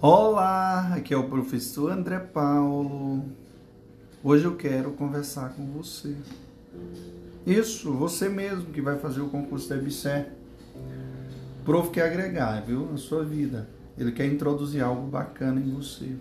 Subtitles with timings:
[0.00, 3.24] Olá, aqui é o professor André Paulo.
[4.22, 6.14] Hoje eu quero conversar com você.
[7.46, 10.28] Isso, você mesmo que vai fazer o concurso da EBSER.
[11.60, 13.68] O prof quer agregar, viu, na sua vida.
[13.96, 16.16] Ele quer introduzir algo bacana em você.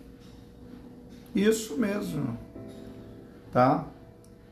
[1.35, 2.37] Isso mesmo,
[3.51, 3.85] tá?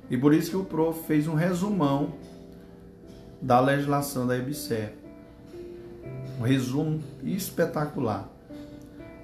[0.10, 2.16] E por isso que o prof fez um resumão
[3.42, 4.94] da legislação da EBSER.
[6.38, 8.28] Um resumo espetacular.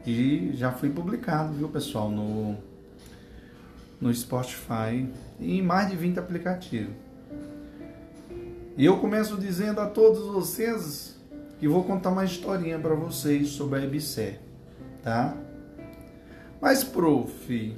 [0.07, 2.55] E já foi publicado, viu, pessoal, no,
[3.99, 5.05] no Spotify
[5.37, 6.95] e em mais de 20 aplicativos.
[8.77, 11.19] E eu começo dizendo a todos vocês
[11.59, 14.39] que vou contar uma historinha para vocês sobre a EBSER,
[15.03, 15.35] tá?
[16.61, 17.77] Mas, prof,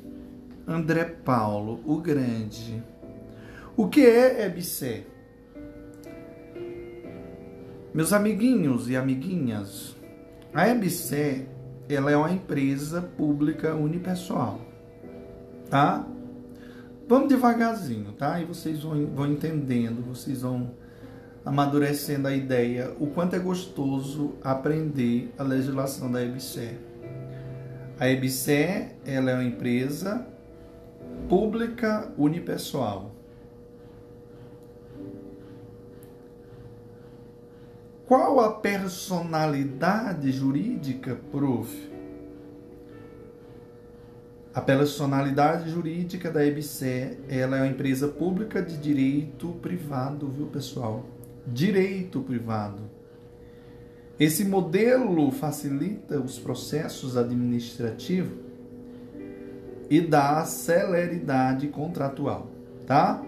[0.68, 2.84] André Paulo, o grande,
[3.76, 5.08] o que é EBSER?
[7.92, 9.96] Meus amiguinhos e amiguinhas,
[10.54, 11.58] a EBSER
[11.90, 14.62] ela é uma empresa pública unipessoal,
[15.70, 16.06] tá?
[17.08, 18.40] Vamos devagarzinho, tá?
[18.40, 20.70] E vocês vão, vão entendendo, vocês vão
[21.44, 26.78] amadurecendo a ideia o quanto é gostoso aprender a legislação da EBSER.
[28.00, 30.28] A EBSER ela é uma empresa
[31.28, 33.19] pública unipessoal.
[38.10, 41.72] Qual a personalidade jurídica, prof?
[44.52, 51.06] A personalidade jurídica da EBSE, ela é uma empresa pública de direito privado, viu, pessoal?
[51.46, 52.82] Direito privado.
[54.20, 58.40] Esse modelo facilita os processos administrativos
[59.88, 62.50] e dá celeridade contratual,
[62.88, 63.24] tá?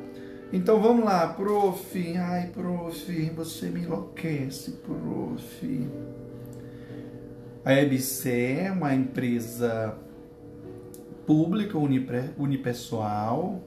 [0.54, 2.18] Então vamos lá, prof.
[2.18, 5.90] Ai, prof, você me enlouquece, prof.
[7.64, 9.96] A EBC é uma empresa
[11.26, 11.78] pública
[12.38, 13.62] unipessoal.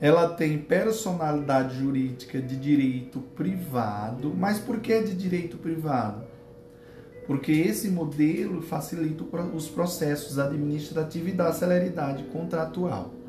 [0.00, 4.34] Ela tem personalidade jurídica de direito privado.
[4.36, 6.24] Mas por que de direito privado?
[7.28, 9.22] Porque esse modelo facilita
[9.54, 13.21] os processos administrativos e dá celeridade contratual.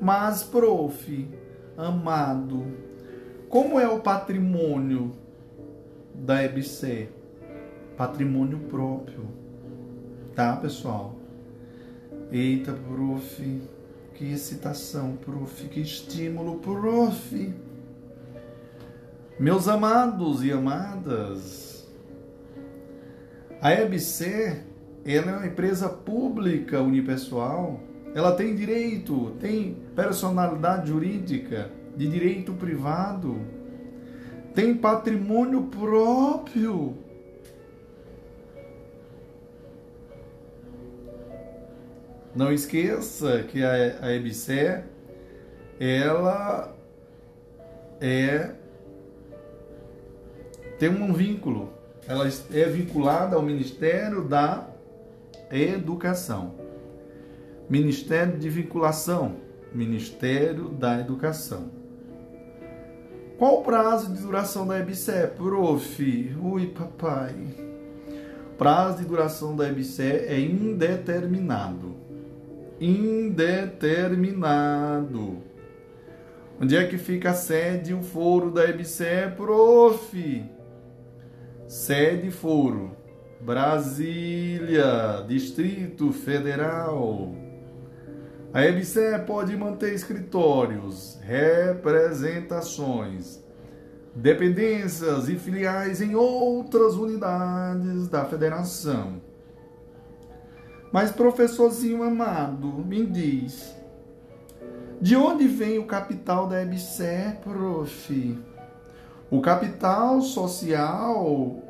[0.00, 1.28] Mas, prof,
[1.76, 2.64] amado,
[3.50, 5.12] como é o patrimônio
[6.14, 7.10] da EBC?
[7.96, 9.26] Patrimônio próprio.
[10.34, 11.16] Tá, pessoal?
[12.32, 13.62] Eita, prof,
[14.14, 17.54] que excitação, prof, que estímulo, prof.
[19.38, 21.86] Meus amados e amadas,
[23.60, 24.62] a EBC
[25.04, 27.80] ela é uma empresa pública unipessoal
[28.14, 33.40] ela tem direito, tem personalidade jurídica, de direito privado,
[34.54, 36.96] tem patrimônio próprio.
[42.34, 43.72] Não esqueça que a,
[44.02, 44.82] a EBSE,
[45.78, 46.74] ela
[48.00, 48.54] é
[50.78, 51.74] tem um vínculo,
[52.08, 54.66] ela é vinculada ao Ministério da
[55.50, 56.59] Educação.
[57.70, 59.36] Ministério de Vinculação,
[59.72, 61.70] Ministério da Educação.
[63.38, 65.28] Qual o prazo de duração da EBSE?
[65.36, 66.36] Prof.
[66.42, 67.36] Ui, papai.
[68.58, 71.94] Prazo de duração da EBSE é indeterminado.
[72.80, 75.36] Indeterminado.
[76.60, 80.44] Onde é que fica a sede e o foro da EBSE, prof?
[81.68, 82.96] Sede e foro.
[83.40, 87.48] Brasília, Distrito Federal.
[88.52, 93.38] A EBSE pode manter escritórios, representações,
[94.12, 99.20] dependências e filiais em outras unidades da federação.
[100.90, 103.72] Mas, professorzinho amado, me diz,
[105.00, 108.36] de onde vem o capital da EBSE, prof?
[109.30, 111.62] O capital social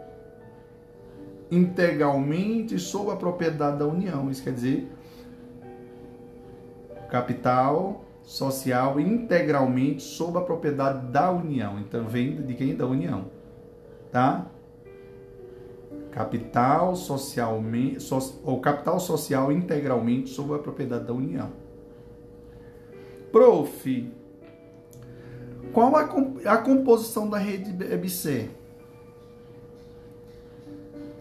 [1.51, 4.91] integralmente sob a propriedade da União, isso quer dizer
[7.11, 11.79] capital social integralmente sob a propriedade da União.
[11.81, 12.77] Então vem de quem?
[12.77, 13.27] Da União.
[14.11, 14.47] Tá?
[16.11, 21.51] Capital socialmente, so, ou capital social integralmente sob a propriedade da União.
[23.31, 24.13] Prof,
[25.73, 26.03] qual a,
[26.47, 28.51] a composição da rede EBC?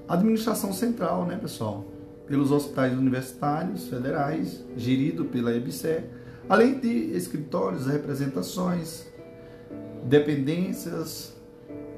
[0.08, 1.86] Administração central, né, pessoal?
[2.30, 6.04] Pelos hospitais universitários federais, gerido pela EBSE,
[6.48, 9.08] além de escritórios, representações,
[10.06, 11.36] dependências,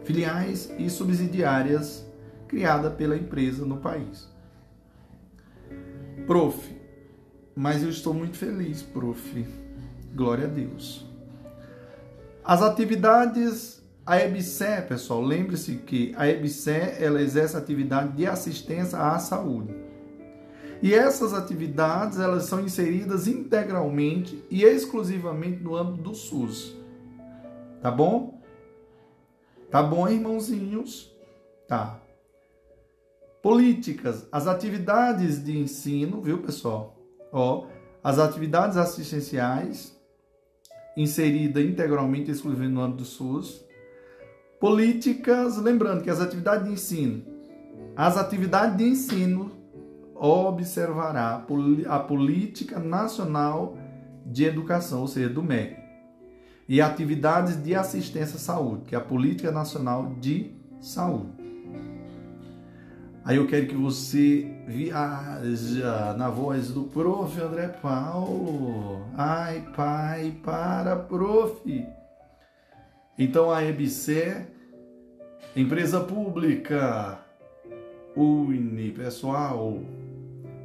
[0.06, 2.06] filiais e subsidiárias
[2.48, 4.30] criada pela empresa no país.
[6.26, 6.76] prof,
[7.56, 9.46] mas eu estou muito feliz, prof.
[10.16, 11.06] Glória a Deus.
[12.44, 19.20] As atividades, a EBSE, pessoal, lembre-se que a EBSE, ela exerce atividade de assistência à
[19.20, 19.81] saúde.
[20.82, 26.76] E essas atividades, elas são inseridas integralmente e exclusivamente no âmbito do SUS.
[27.82, 28.42] Tá bom?
[29.70, 31.16] Tá bom, irmãozinhos?
[31.68, 32.02] Tá.
[33.42, 36.96] Políticas, as atividades de ensino, viu, pessoal?
[37.32, 37.68] Ó,
[38.04, 39.96] as atividades assistenciais
[40.98, 43.64] inserida integralmente exclusivamente no âmbito do SUS.
[44.60, 47.24] Políticas, lembrando que as atividades de ensino,
[47.96, 49.61] as atividades de ensino
[50.22, 51.44] observará
[51.88, 53.76] a Política Nacional
[54.24, 55.76] de Educação, ou seja, do MEC,
[56.70, 61.42] e atividades de assistência à saúde, que é a Política Nacional de Saúde.
[63.26, 67.40] Aí eu quero que você viaja na voz do prof.
[67.40, 69.06] André Paulo.
[69.16, 71.86] Ai, pai, para, prof.
[73.18, 74.46] Então a EBC,
[75.56, 77.20] empresa pública,
[78.16, 79.82] unipessoal,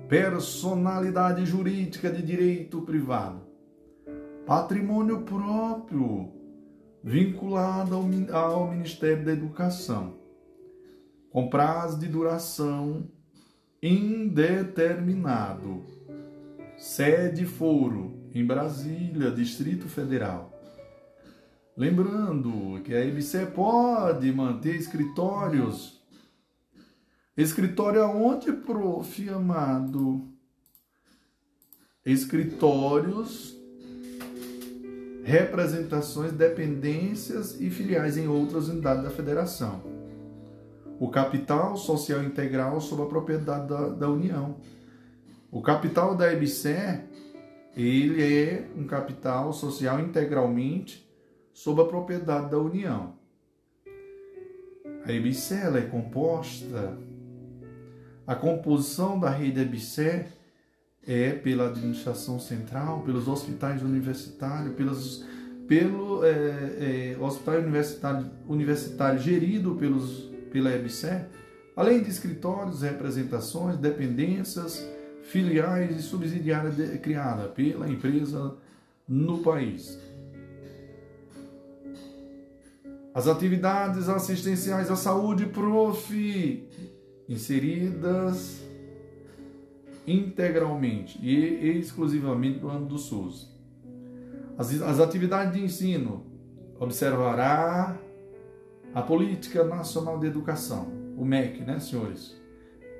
[0.08, 3.40] personalidade jurídica de direito privado,
[4.46, 6.32] patrimônio próprio,
[7.02, 7.96] vinculado
[8.32, 10.26] ao Ministério da Educação
[11.36, 13.10] com prazo de duração
[13.82, 15.84] indeterminado.
[16.78, 20.50] Sede foro em Brasília, Distrito Federal.
[21.76, 25.95] Lembrando que a EBC pode manter escritórios.
[27.36, 30.26] Escritório aonde, prof, amado?
[32.04, 33.56] Escritórios,
[35.24, 39.96] representações, dependências e filiais em outras unidades da federação
[40.98, 44.56] o capital social integral sob a propriedade da, da União.
[45.50, 47.02] O capital da EBSE,
[47.76, 51.06] ele é um capital social integralmente
[51.52, 53.14] sob a propriedade da União.
[55.04, 56.98] A EBSE ela é composta,
[58.26, 60.24] a composição da rede EBSE
[61.06, 65.24] é pela administração central, pelos hospitais universitários, pelos,
[65.68, 71.26] pelo é, é, hospital universitário, universitário gerido pelos pela EBSE,
[71.76, 74.86] além de escritórios, representações, dependências,
[75.24, 78.56] filiais e subsidiárias criadas pela empresa
[79.06, 79.98] no país.
[83.14, 86.65] As atividades assistenciais à saúde, prof,
[87.28, 88.64] inseridas
[90.06, 93.50] integralmente e exclusivamente no âmbito do SUS.
[94.56, 96.24] As, as atividades de ensino
[96.78, 97.98] observará
[98.94, 102.36] a Política Nacional de Educação, o MEC, né, senhores?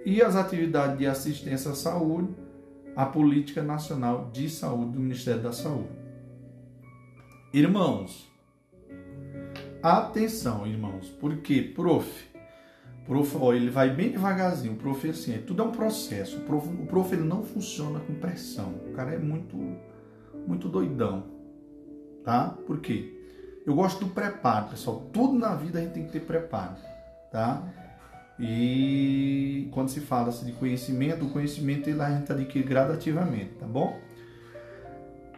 [0.05, 2.35] E as atividades de assistência à saúde,
[2.95, 5.89] a Política Nacional de Saúde do Ministério da Saúde.
[7.53, 8.31] Irmãos,
[9.83, 12.27] atenção, irmãos, porque, prof,
[13.07, 16.41] prof, ó, ele vai bem devagarzinho, o prof, assim, é, tudo é um processo, o
[16.41, 19.57] prof, o prof ele não funciona com pressão, o cara é muito,
[20.47, 21.25] muito doidão,
[22.25, 22.57] tá?
[22.67, 23.13] Por quê?
[23.65, 25.09] Eu gosto do preparo, pessoal.
[25.13, 26.77] Tudo na vida a gente tem que ter preparo,
[27.33, 27.65] tá?
[28.39, 33.99] E quando se fala de conhecimento, o conhecimento ele a gente adquire gradativamente, tá bom?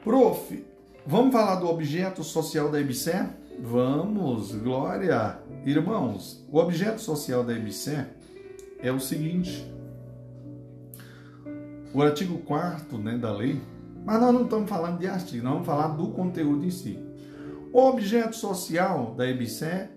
[0.02, 0.66] Prof,
[1.06, 3.28] vamos falar do objeto social da EBSE?
[3.60, 5.38] Vamos, glória!
[5.64, 8.06] Irmãos, o objeto social da EBSE
[8.80, 9.66] é o seguinte.
[11.92, 13.60] O artigo 4 né, da lei,
[14.04, 16.98] mas nós não estamos falando de artigo, nós vamos falar do conteúdo em si.
[17.72, 19.88] O objeto social da EBSE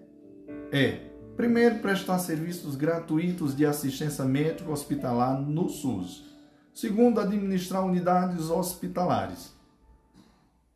[0.71, 6.23] é, primeiro, prestar serviços gratuitos de assistência médica hospitalar no SUS.
[6.73, 9.53] Segundo, administrar unidades hospitalares.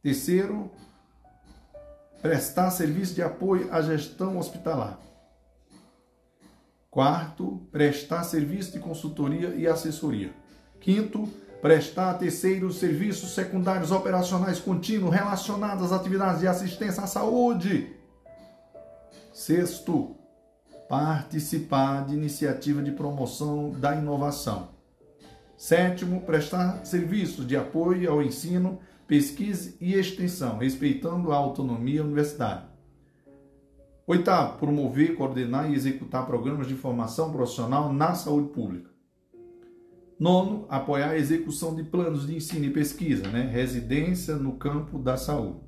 [0.02, 0.70] Terceiro,
[2.22, 5.00] prestar serviço de apoio à gestão hospitalar.
[6.90, 10.32] Quarto, prestar serviço de consultoria e assessoria.
[10.80, 11.28] Quinto,
[11.62, 17.94] prestar terceiros serviços secundários operacionais contínuos relacionados às atividades de assistência à saúde.
[19.34, 20.16] Sexto,
[20.88, 24.70] participar de iniciativa de promoção da inovação.
[25.58, 32.66] Sétimo, prestar serviços de apoio ao ensino, pesquisa e extensão, respeitando a autonomia universitária.
[34.08, 38.90] Oitavo, promover, coordenar e executar programas de formação profissional na saúde pública.
[40.20, 43.50] Nono, apoiar a execução de planos de ensino e pesquisa, né?
[43.52, 45.60] residência no campo da saúde.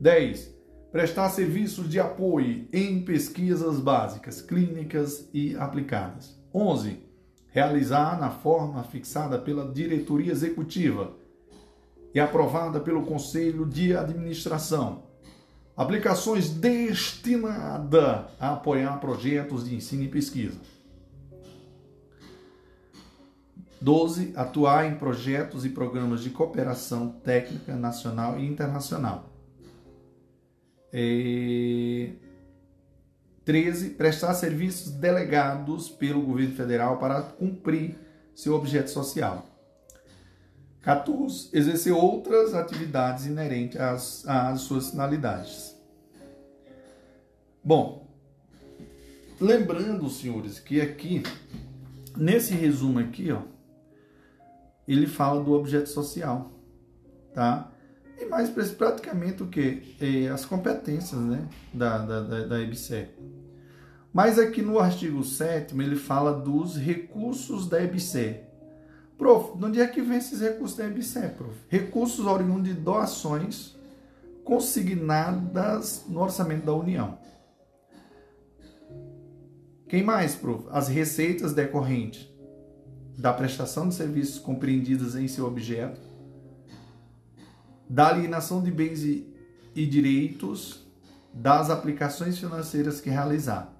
[0.00, 0.56] 10.
[0.92, 6.38] Prestar serviços de apoio em pesquisas básicas, clínicas e aplicadas.
[6.54, 7.02] 11.
[7.48, 11.17] realizar na forma fixada pela diretoria executiva
[12.20, 15.02] aprovada pelo conselho de administração.
[15.76, 20.58] Aplicações destinadas a apoiar projetos de ensino e pesquisa.
[23.80, 24.32] 12.
[24.34, 29.30] Atuar em projetos e programas de cooperação técnica nacional e internacional.
[30.92, 32.14] E...
[33.44, 33.90] 13.
[33.90, 37.96] Prestar serviços delegados pelo governo federal para cumprir
[38.34, 39.47] seu objeto social.
[40.88, 41.50] 14.
[41.52, 45.76] Exercer outras atividades inerentes às, às suas finalidades.
[47.62, 48.08] Bom,
[49.38, 51.22] lembrando, senhores, que aqui,
[52.16, 53.42] nesse resumo aqui, ó,
[54.86, 56.50] ele fala do objeto social,
[57.34, 57.70] tá?
[58.18, 59.94] E mais praticamente o que?
[60.00, 63.10] É, as competências, né, da, da, da, da EBSER.
[64.10, 68.47] Mas aqui no artigo 7 ele fala dos recursos da EBSER.
[69.18, 71.52] Prof, de onde é que vem esses recursos da EBSER, prof?
[71.68, 73.76] Recursos oriundos de doações
[74.44, 77.18] consignadas no orçamento da União.
[79.88, 80.66] Quem mais, prof?
[80.70, 82.28] As receitas decorrentes
[83.18, 86.00] da prestação de serviços compreendidas em seu objeto,
[87.90, 89.26] da alienação de bens e,
[89.74, 90.86] e direitos,
[91.34, 93.74] das aplicações financeiras que realizar,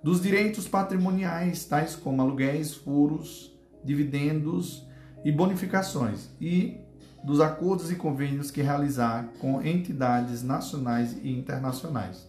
[0.00, 3.55] dos direitos patrimoniais, tais como aluguéis, furos,
[3.86, 4.86] dividendos
[5.24, 6.76] e bonificações, e
[7.24, 12.28] dos acordos e convênios que realizar com entidades nacionais e internacionais.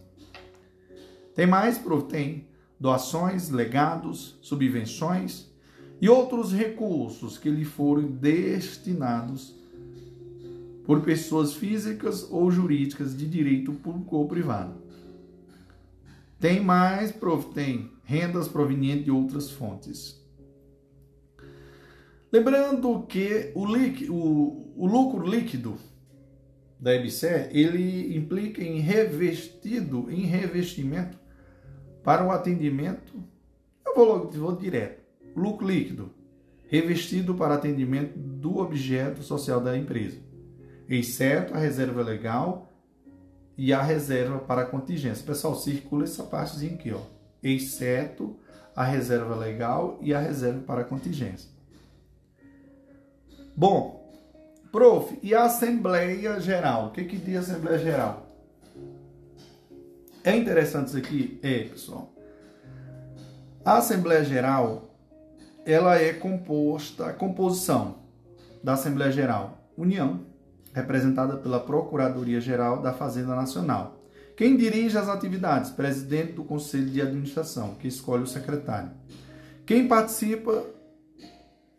[1.35, 1.79] Tem mais?
[2.09, 2.47] Tem
[2.79, 5.47] doações, legados, subvenções,
[5.99, 9.55] e outros recursos que lhe foram destinados
[10.85, 14.73] por pessoas físicas ou jurídicas de direito público ou privado.
[16.39, 17.13] Tem mais,
[17.53, 20.16] tem rendas provenientes de outras fontes.
[22.31, 25.77] Lembrando que o, líquido, o, o lucro líquido
[26.79, 31.17] da EBSER, ele implica em revestido, em revestimento
[32.03, 33.13] para o atendimento,
[33.85, 35.01] eu vou, vou direto,
[35.35, 36.11] lucro líquido,
[36.67, 40.17] revestido para atendimento do objeto social da empresa,
[40.87, 42.71] exceto a reserva legal
[43.57, 45.25] e a reserva para contingência.
[45.25, 47.01] Pessoal, circula essa partezinha aqui, ó.
[47.41, 48.37] Exceto
[48.75, 51.56] a reserva legal e a reserva para contingência.
[53.59, 54.07] Bom,
[54.71, 56.89] prof, e a Assembleia Geral?
[56.89, 58.27] O que, que diz a Assembleia Geral?
[60.23, 61.39] É interessante isso aqui?
[61.41, 62.13] É, pessoal.
[63.65, 64.95] A Assembleia Geral
[65.65, 67.95] ela é composta, a composição
[68.63, 70.21] da Assembleia Geral, União,
[70.71, 73.97] representada pela Procuradoria-Geral da Fazenda Nacional.
[74.35, 75.71] Quem dirige as atividades?
[75.71, 78.91] Presidente do Conselho de Administração, que escolhe o secretário.
[79.65, 80.63] Quem participa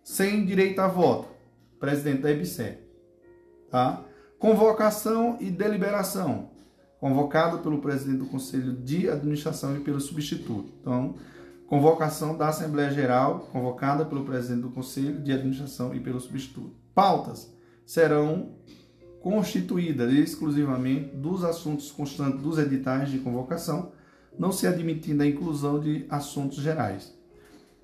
[0.03, 1.38] sem direito a voto?
[1.79, 2.79] Presidente da EBSE.
[3.71, 4.05] Tá?
[4.39, 6.51] Convocação e deliberação.
[7.01, 10.73] Convocado pelo presidente do Conselho de Administração e pelo substituto.
[10.81, 11.15] Então,
[11.69, 16.75] Convocação da Assembleia Geral, convocada pelo presidente do Conselho de Administração e pelo substituto.
[16.95, 17.55] Pautas
[17.85, 18.55] serão
[19.21, 23.93] constituídas exclusivamente dos assuntos constantes dos editais de convocação,
[24.39, 27.15] não se admitindo a inclusão de assuntos gerais.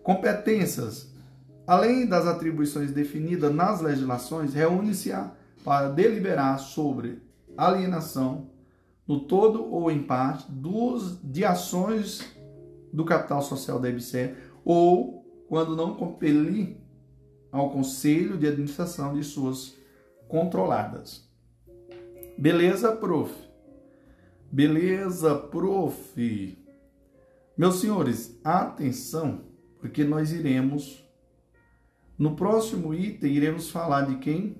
[0.02, 1.12] Competências.
[1.66, 5.10] Além das atribuições definidas nas legislações, reúne-se
[5.64, 7.22] para deliberar sobre
[7.56, 8.50] alienação,
[9.06, 12.22] no todo ou em parte, dos, de ações
[12.92, 16.76] do capital social da EBSER ou quando não compelir
[17.50, 19.74] ao conselho de administração de suas
[20.28, 21.28] controladas.
[22.36, 23.32] Beleza, prof?
[24.50, 26.58] Beleza, prof?
[27.56, 29.42] Meus senhores, atenção,
[29.78, 31.03] porque nós iremos
[32.18, 34.56] no próximo item iremos falar de quem?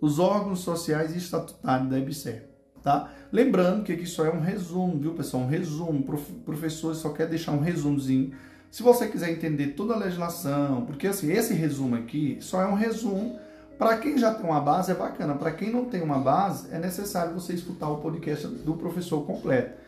[0.00, 2.48] Os órgãos sociais e estatutários da EBSER
[2.82, 3.10] tá?
[3.30, 5.42] Lembrando que aqui só é um resumo, viu, pessoal?
[5.42, 6.00] Um resumo.
[6.00, 8.32] O professor só quer deixar um resumozinho.
[8.70, 12.74] Se você quiser entender toda a legislação, porque assim, esse resumo aqui só é um
[12.74, 13.38] resumo.
[13.78, 15.34] Para quem já tem uma base, é bacana.
[15.34, 19.78] Para quem não tem uma base, é necessário você escutar o podcast do professor completo.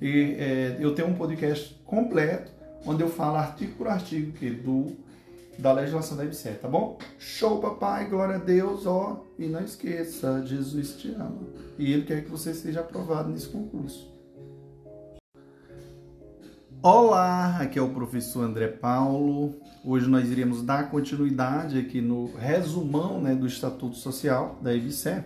[0.00, 2.52] E é, eu tenho um podcast completo,
[2.86, 4.96] onde eu falo artigo por artigo que do
[5.60, 6.98] da legislação da IBCE, tá bom?
[7.18, 9.24] Show, papai, glória a Deus, ó.
[9.38, 11.40] E não esqueça, Jesus te ama.
[11.78, 14.10] E Ele quer que você seja aprovado nesse concurso.
[16.82, 19.54] Olá, aqui é o professor André Paulo.
[19.84, 25.22] Hoje nós iremos dar continuidade aqui no resumão né, do Estatuto Social da IBCE.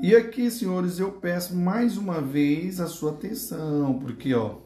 [0.00, 4.56] E aqui, senhores, eu peço mais uma vez a sua atenção, porque ó,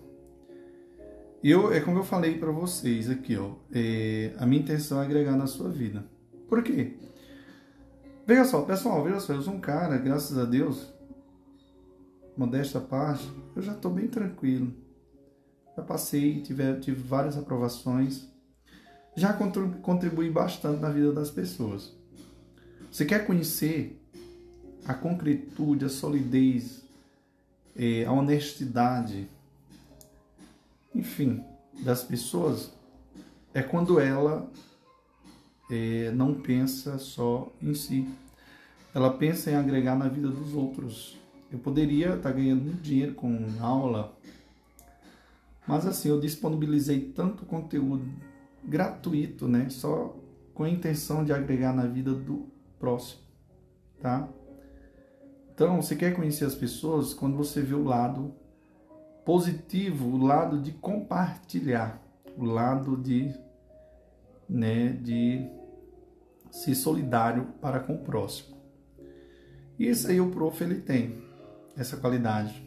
[1.43, 3.53] Eu, é como eu falei para vocês aqui, ó.
[3.73, 6.05] É, a minha intenção é agregar na sua vida.
[6.49, 6.97] Por quê?
[8.27, 10.93] Veja só, pessoal, veja só, eu sou um cara, graças a Deus,
[12.37, 13.27] modesta parte,
[13.57, 14.73] eu já estou bem tranquilo.
[15.77, 18.29] Já passei, tive, tive várias aprovações,
[19.17, 21.97] já contribuí bastante na vida das pessoas.
[22.91, 23.99] Você quer conhecer
[24.85, 26.85] a concretude, a solidez,
[27.77, 29.29] é, a honestidade,
[30.99, 31.45] enfim,
[31.85, 32.73] das pessoas,
[33.55, 34.51] é quando ela
[35.71, 38.09] é, não pensa só em si.
[38.93, 41.17] Ela pensa em agregar na vida dos outros.
[41.53, 44.13] Eu poderia estar ganhando muito dinheiro com aula,
[45.67, 48.05] mas assim, eu disponibilizei tanto conteúdo
[48.65, 49.69] gratuito, né?
[49.71, 50.17] Só
[50.53, 53.21] com a intenção de agregar na vida do próximo,
[54.01, 54.29] tá?
[55.55, 58.35] Então, você quer conhecer as pessoas quando você vê o lado
[59.29, 62.03] positivo, o lado de compartilhar,
[62.35, 63.31] o lado de,
[64.49, 65.47] né, de
[66.51, 68.57] ser solidário para com o próximo.
[69.79, 71.23] E isso aí o prof ele tem
[71.77, 72.67] essa qualidade.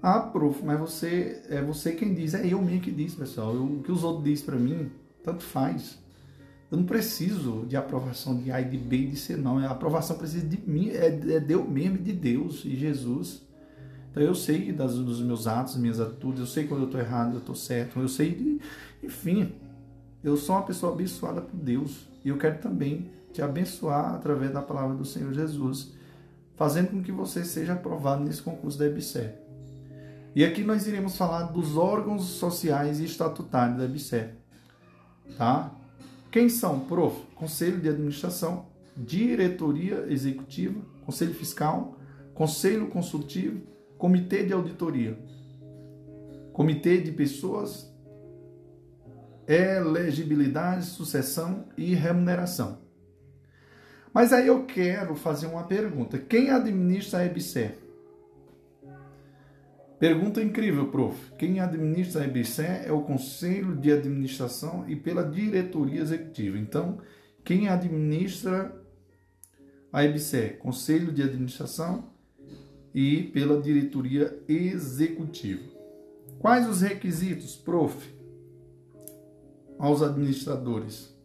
[0.00, 3.52] Ah, prof, mas você é você quem diz, é eu mesmo que diz, pessoal.
[3.52, 4.92] Eu, o que os outros dizem para mim,
[5.24, 5.98] tanto faz.
[6.70, 9.58] Eu não preciso de aprovação de A e de B e de C, não.
[9.58, 13.47] A aprovação precisa de mim, é, é de eu mesmo, de Deus e Jesus.
[14.10, 17.34] Então eu sei das, dos meus atos, minhas atitudes, eu sei quando eu estou errado,
[17.34, 18.60] eu estou certo, eu sei, de,
[19.02, 19.52] enfim,
[20.22, 24.62] eu sou uma pessoa abençoada por Deus e eu quero também te abençoar através da
[24.62, 25.92] palavra do Senhor Jesus,
[26.56, 29.34] fazendo com que você seja aprovado nesse concurso da EBSER.
[30.34, 34.34] E aqui nós iremos falar dos órgãos sociais e estatutários da EBSER.
[35.36, 35.70] Tá?
[36.30, 37.16] Quem são, prof?
[37.34, 41.96] Conselho de Administração, Diretoria Executiva, Conselho Fiscal,
[42.34, 43.62] Conselho Consultivo,
[43.98, 45.18] Comitê de Auditoria,
[46.52, 47.92] Comitê de Pessoas
[49.48, 52.78] elegibilidade, sucessão e remuneração.
[54.12, 56.18] Mas aí eu quero fazer uma pergunta.
[56.18, 57.78] Quem administra a EBSER?
[59.98, 61.32] Pergunta incrível, prof.
[61.36, 66.58] Quem administra a EBSER é o Conselho de Administração e pela diretoria executiva.
[66.58, 66.98] Então,
[67.44, 68.74] quem administra
[69.92, 70.58] a EBSER?
[70.58, 72.17] Conselho de Administração
[73.00, 75.62] e pela diretoria executiva.
[76.40, 78.18] Quais os requisitos, prof?
[79.78, 81.16] aos administradores.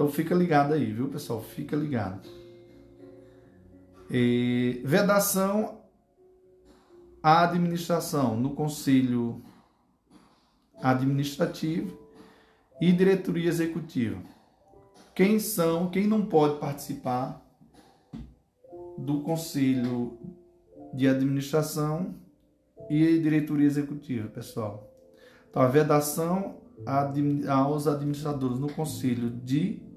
[0.00, 1.42] Então fica ligado aí, viu, pessoal?
[1.42, 2.26] Fica ligado.
[4.10, 5.82] E, vedação
[7.22, 9.42] à administração no conselho
[10.82, 12.00] administrativo
[12.80, 14.18] e diretoria executiva.
[15.14, 17.46] Quem são, quem não pode participar
[18.96, 20.18] do Conselho
[20.94, 22.14] de Administração
[22.88, 24.90] e Diretoria Executiva, pessoal.
[25.50, 26.58] Então, a vedação
[27.46, 29.89] aos administradores no Conselho de,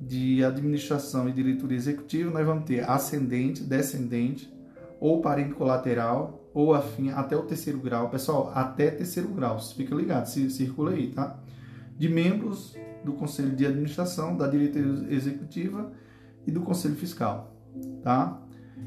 [0.00, 4.52] de Administração e Diretoria Executiva, nós vamos ter ascendente, descendente,
[5.00, 8.08] ou parente colateral, ou afim, até o terceiro grau.
[8.08, 11.38] Pessoal, até terceiro grau, fica ligado, circula aí, tá?
[11.96, 15.92] De membros do Conselho de Administração, da diretoria executiva
[16.46, 17.54] e do Conselho Fiscal,
[18.02, 18.40] tá?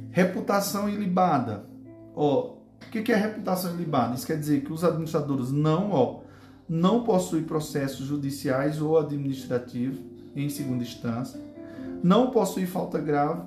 [0.10, 1.66] Reputação ilibada.
[2.16, 4.16] Ó, o que é reputação ilibada?
[4.16, 6.22] Isso quer dizer que os administradores não, ó,
[6.68, 11.40] não possuem processos judiciais ou administrativos em segunda instância,
[12.04, 13.44] não possuem falta grave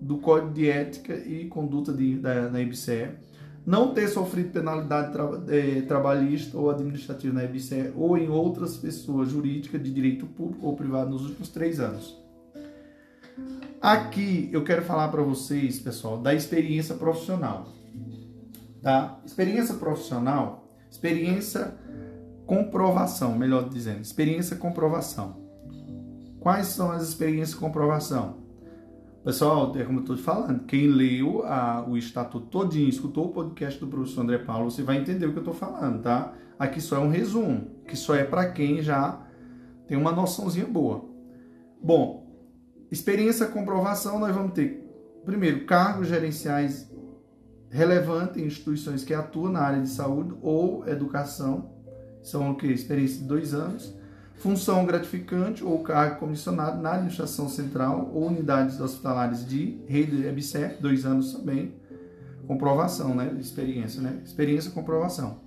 [0.00, 3.10] do Código de Ética e Conduta de, da, da IBCE,
[3.64, 9.30] não ter sofrido penalidade tra, é, trabalhista ou administrativa na IBCE ou em outras pessoas
[9.30, 12.20] jurídicas de direito público ou privado nos últimos três anos.
[13.80, 17.68] Aqui eu quero falar para vocês, pessoal, da experiência profissional.
[18.80, 19.20] Tá?
[19.24, 21.74] Experiência profissional, experiência
[22.44, 25.41] comprovação, melhor dizendo, experiência comprovação.
[26.42, 28.38] Quais são as experiências comprovação?
[29.24, 33.78] Pessoal, é como eu estou falando, quem leu a, o estatuto todinho, escutou o podcast
[33.78, 36.34] do professor André Paulo, você vai entender o que eu estou falando, tá?
[36.58, 39.24] Aqui só é um resumo, que só é para quem já
[39.86, 41.04] tem uma noçãozinha boa.
[41.80, 42.26] Bom,
[42.90, 44.84] experiência comprovação, nós vamos ter,
[45.24, 46.92] primeiro, cargos gerenciais
[47.70, 51.70] relevantes em instituições que atuam na área de saúde ou educação,
[52.20, 52.66] são o que?
[52.66, 54.01] Experiência de dois anos
[54.36, 61.06] função gratificante ou cargo comissionado na administração central ou unidades hospitalares de rede EBSER, dois
[61.06, 61.74] anos também,
[62.46, 65.40] comprovação, né, experiência, né, experiência comprovação.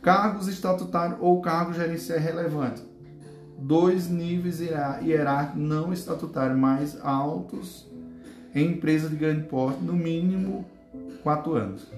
[0.00, 2.84] Cargos estatutários ou cargos gerenciais relevantes,
[3.58, 7.90] dois níveis hierárquicos não estatutários mais altos
[8.54, 10.64] em empresa de grande porte, no mínimo
[11.22, 11.90] quatro anos.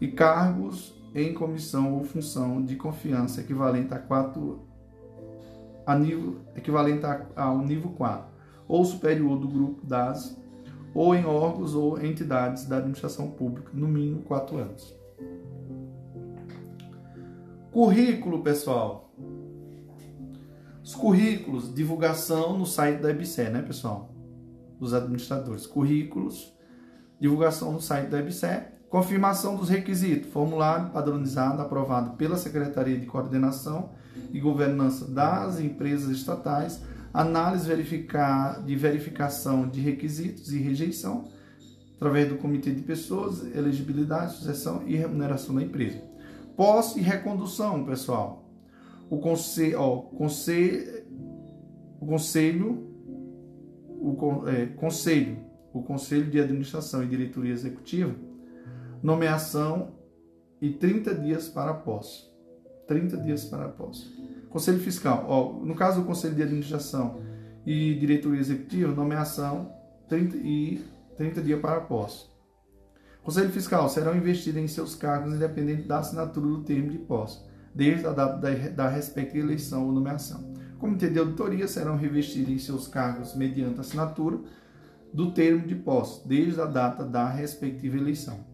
[0.00, 4.67] E cargos em comissão ou função de confiança equivalente a quatro
[5.88, 7.02] a nível equivalente
[7.34, 8.28] ao nível 4
[8.68, 10.38] ou superior do grupo das
[10.94, 14.94] ou em órgãos ou entidades da administração pública, no mínimo 4 anos.
[17.72, 19.10] Currículo, pessoal.
[20.84, 24.14] Os currículos, divulgação no site da EBSE, né, pessoal?
[24.78, 25.66] Dos administradores.
[25.66, 26.54] Currículos,
[27.18, 28.76] divulgação no site da EBSE.
[28.90, 33.90] Confirmação dos requisitos, formulário padronizado aprovado pela Secretaria de Coordenação
[34.32, 41.28] e governança das empresas estatais, análise verificar, de verificação de requisitos e rejeição,
[41.96, 46.00] através do comitê de pessoas, elegibilidade, sucessão e remuneração da empresa.
[46.56, 48.44] Posse e recondução, pessoal.
[49.10, 51.04] O conselho, ó, conselho,
[52.00, 52.88] o conselho,
[53.88, 55.38] o é, conselho,
[55.72, 58.14] o conselho de administração e diretoria executiva,
[59.02, 59.92] nomeação
[60.60, 62.28] e 30 dias para posse.
[62.88, 64.06] 30 dias para a posse.
[64.48, 67.20] Conselho Fiscal, ó, no caso do Conselho de Administração
[67.64, 69.70] e Diretoria Executiva, nomeação
[70.08, 70.82] 30 e
[71.16, 72.26] 30 dias para a posse.
[73.22, 77.42] Conselho Fiscal serão investidos em seus cargos independente da assinatura do termo de posse,
[77.74, 80.54] desde a data da, da respectiva eleição ou nomeação.
[80.78, 84.38] Comitê de auditoria serão revestidos em seus cargos mediante assinatura
[85.12, 88.46] do termo de posse, desde a data da respectiva eleição.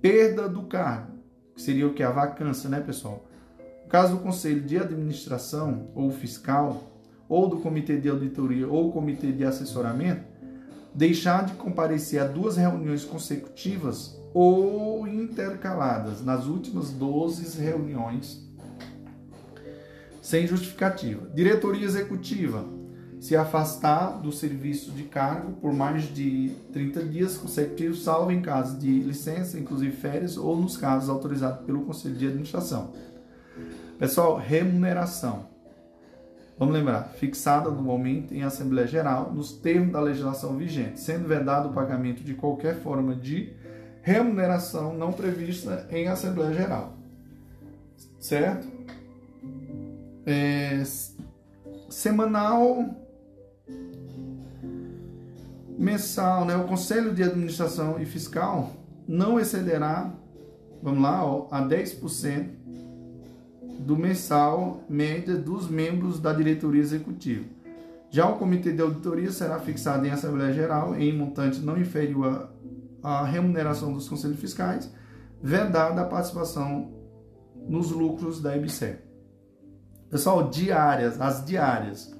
[0.00, 1.16] Perda do cargo
[1.56, 2.02] que seria o que?
[2.02, 3.25] A vacância, né, pessoal?
[3.88, 6.82] Caso do conselho de administração ou fiscal,
[7.28, 10.24] ou do comitê de auditoria ou comitê de assessoramento,
[10.94, 18.46] deixar de comparecer a duas reuniões consecutivas ou intercaladas nas últimas 12 reuniões
[20.20, 21.30] sem justificativa.
[21.34, 22.64] Diretoria executiva
[23.20, 28.78] se afastar do serviço de cargo por mais de 30 dias consecutivos, salvo em caso
[28.78, 32.92] de licença, inclusive férias, ou nos casos autorizados pelo Conselho de Administração.
[33.98, 35.46] Pessoal, remuneração.
[36.58, 41.70] Vamos lembrar, fixada no momento em Assembleia Geral, nos termos da legislação vigente, sendo vedado
[41.70, 43.54] o pagamento de qualquer forma de
[44.02, 46.92] remuneração não prevista em Assembleia Geral.
[48.20, 48.66] Certo?
[50.26, 50.82] É,
[51.88, 52.94] semanal
[55.78, 58.72] mensal, né, o Conselho de Administração e Fiscal
[59.08, 60.12] não excederá,
[60.82, 62.55] vamos lá, ó, a 10%
[63.78, 67.44] do mensal média dos membros da diretoria executiva.
[68.10, 72.48] Já o comitê de auditoria será fixado em Assembleia Geral em montante não inferior
[73.02, 74.92] à remuneração dos conselhos fiscais,
[75.42, 76.92] vedada a participação
[77.68, 78.96] nos lucros da EBSE.
[80.08, 82.14] Pessoal, diárias, as diárias.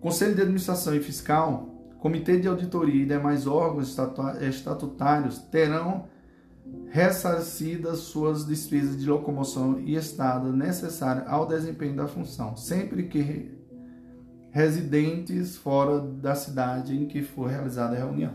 [0.00, 3.96] Conselho de Administração e Fiscal Comitê de Auditoria e demais órgãos
[4.40, 6.06] estatutários terão
[6.90, 13.50] ressarcidas suas despesas de locomoção e estada necessárias ao desempenho da função, sempre que
[14.50, 18.34] residentes fora da cidade em que for realizada a reunião.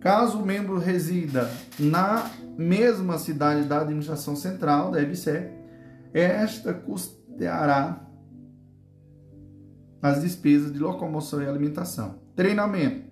[0.00, 5.50] Caso o membro resida na mesma cidade da administração central da EBSE,
[6.12, 8.08] esta custeará
[10.00, 12.20] as despesas de locomoção e alimentação.
[12.36, 13.08] Treinamento.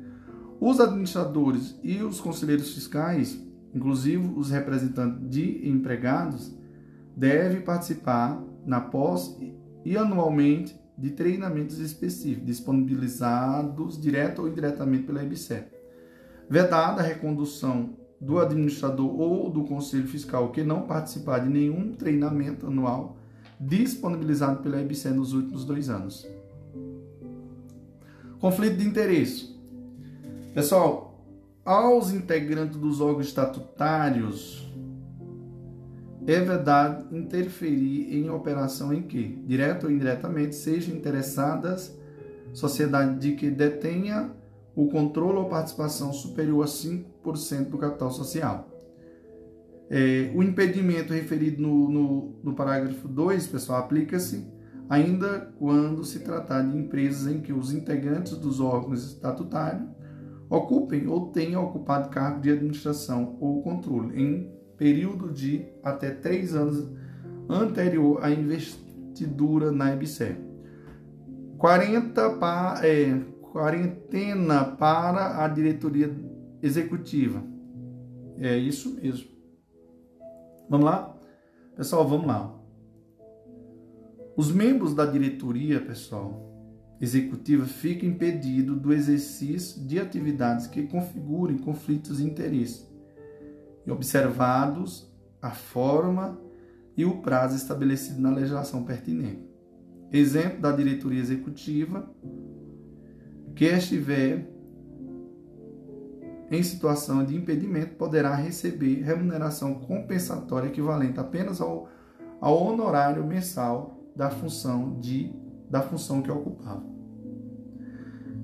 [0.61, 3.39] Os administradores e os conselheiros fiscais,
[3.77, 6.51] inclusive os representantes de empregados,
[7.15, 9.37] devem participar na pós
[9.85, 15.65] e anualmente de treinamentos específicos disponibilizados direto ou indiretamente pela EBSE.
[16.49, 22.67] Vedada a recondução do administrador ou do conselho fiscal que não participar de nenhum treinamento
[22.67, 23.19] anual
[23.61, 26.27] disponibilizado pela EBSE nos últimos dois anos.
[28.41, 29.55] Conflito de interesse.
[30.55, 31.06] Pessoal,
[31.67, 34.65] aos integrantes dos órgãos estatutários
[36.25, 41.97] é vedado interferir em operação em que, direto ou indiretamente, sejam interessadas
[42.53, 44.31] sociedade de que detenha
[44.75, 48.71] o controle ou participação superior a 5% do capital social.
[49.91, 54.47] É, o impedimento referido no, no, no parágrafo 2, pessoal, aplica-se
[54.89, 59.96] ainda quando se tratar de empresas em que os integrantes dos órgãos estatutários
[60.49, 66.89] ocupem ou tenham ocupado cargo de administração ou controle em período de até três anos
[67.49, 70.39] anterior à investidura na EBSER.
[71.59, 73.19] 40 pa, é,
[73.53, 76.15] quarentena para a diretoria
[76.63, 77.43] executiva.
[78.39, 79.31] É isso mesmo.
[80.69, 81.17] Vamos lá?
[81.77, 82.55] Pessoal, vamos lá.
[84.37, 86.56] Os membros da diretoria, pessoal,
[87.01, 92.87] executiva ficam impedidos do exercício de atividades que configurem conflitos de interesse
[93.87, 96.41] e observados a forma
[96.97, 99.47] e o prazo estabelecido na legislação pertinente.
[100.11, 102.09] Exemplo da diretoria executiva
[103.55, 104.49] que estiver
[106.51, 111.89] em situação de impedimento poderá receber remuneração compensatória equivalente apenas ao,
[112.41, 115.35] ao honorário mensal da função de
[115.71, 116.85] da função que ocupava.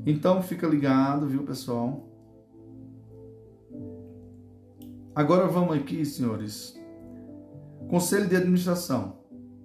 [0.04, 2.08] Então fica ligado, viu, pessoal?
[5.14, 6.74] Agora vamos aqui, senhores.
[7.88, 9.18] Conselho de administração.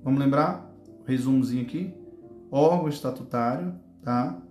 [0.04, 0.70] Vamos lembrar?
[1.06, 1.94] Resumozinho aqui.
[2.52, 4.42] Órgão estatutário, tá?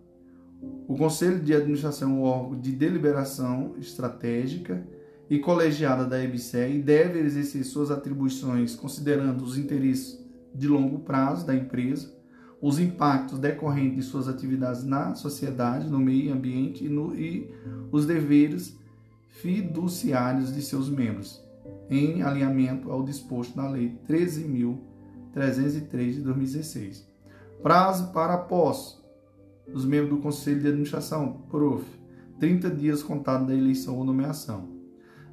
[0.89, 4.87] O Conselho de Administração é um órgão de deliberação estratégica
[5.29, 11.47] e colegiada da EBSE e deve exercer suas atribuições considerando os interesses de longo prazo
[11.47, 12.16] da empresa,
[12.61, 17.51] os impactos decorrentes de suas atividades na sociedade, no meio ambiente e, no, e
[17.93, 18.77] os deveres
[19.29, 21.45] fiduciários de seus membros,
[21.91, 27.07] em alinhamento ao disposto na Lei 13.303 de 2016.
[27.63, 28.97] Prazo para posse
[29.69, 31.85] dos membros do Conselho de Administração, PROF,
[32.39, 34.69] 30 dias contado da eleição ou nomeação.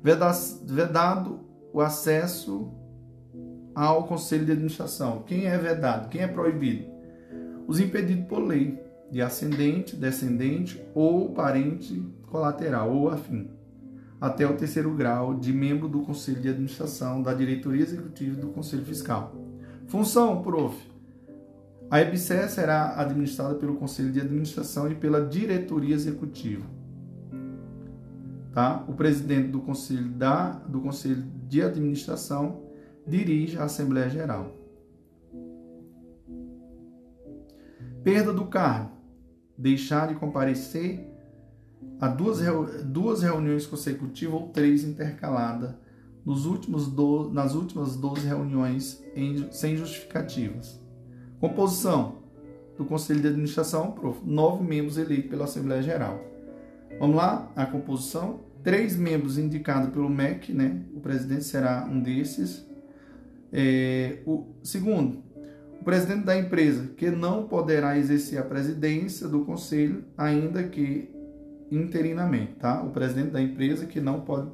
[0.01, 1.39] Vedado
[1.71, 2.71] o acesso
[3.73, 5.23] ao Conselho de Administração.
[5.25, 6.09] Quem é vedado?
[6.09, 6.92] Quem é proibido?
[7.67, 8.80] Os impedidos por lei,
[9.12, 13.49] de ascendente, descendente ou parente colateral ou afim
[14.23, 18.86] até o terceiro grau de membro do Conselho de Administração, da Diretoria Executiva do Conselho
[18.86, 19.36] Fiscal.
[19.86, 20.78] Função, prof.
[21.91, 26.63] A EBSE será administrada pelo Conselho de Administração e pela Diretoria Executiva.
[28.54, 28.86] Tá?
[28.88, 32.62] O presidente do Conselho, da, do Conselho de Administração
[33.06, 34.62] dirige a Assembleia Geral.
[38.04, 38.92] Perda do cargo.
[39.58, 41.08] Deixar de comparecer
[42.00, 42.39] a duas,
[42.86, 45.74] duas reuniões consecutivas ou três intercaladas
[46.26, 50.82] nos últimos do, nas últimas 12 reuniões em, sem justificativas.
[51.39, 52.24] Composição
[52.78, 56.20] do Conselho de Administração, prof, nove membros eleitos pela Assembleia Geral.
[57.00, 58.42] Vamos lá, a composição.
[58.63, 60.84] Três membros indicados pelo MEC, né?
[60.96, 62.66] O presidente será um desses.
[63.52, 65.22] É, o segundo,
[65.84, 71.10] o presidente da empresa, que não poderá exercer a presidência do conselho, ainda que
[71.69, 72.82] interinamente, tá?
[72.82, 74.50] O presidente da empresa que não pode,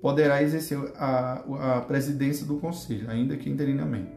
[0.00, 4.10] poderá exercer a, a presidência do conselho, ainda que interinamente.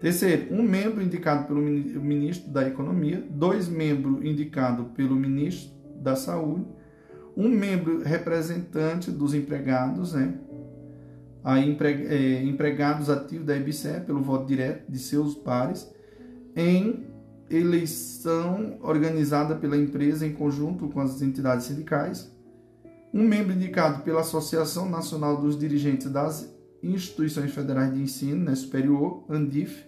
[0.00, 6.64] Terceiro, um membro indicado pelo ministro da Economia, dois membros indicados pelo ministro da Saúde,
[7.36, 10.38] um membro representante dos empregados, né?
[11.44, 15.92] Aí, é, empregados ativos da EBSE pelo voto direto de seus pares,
[16.54, 17.06] em
[17.50, 22.32] eleição organizada pela empresa em conjunto com as entidades sindicais,
[23.12, 26.50] um membro indicado pela Associação Nacional dos Dirigentes das
[26.82, 29.84] Instituições Federais de Ensino né, Superior, ANDIF,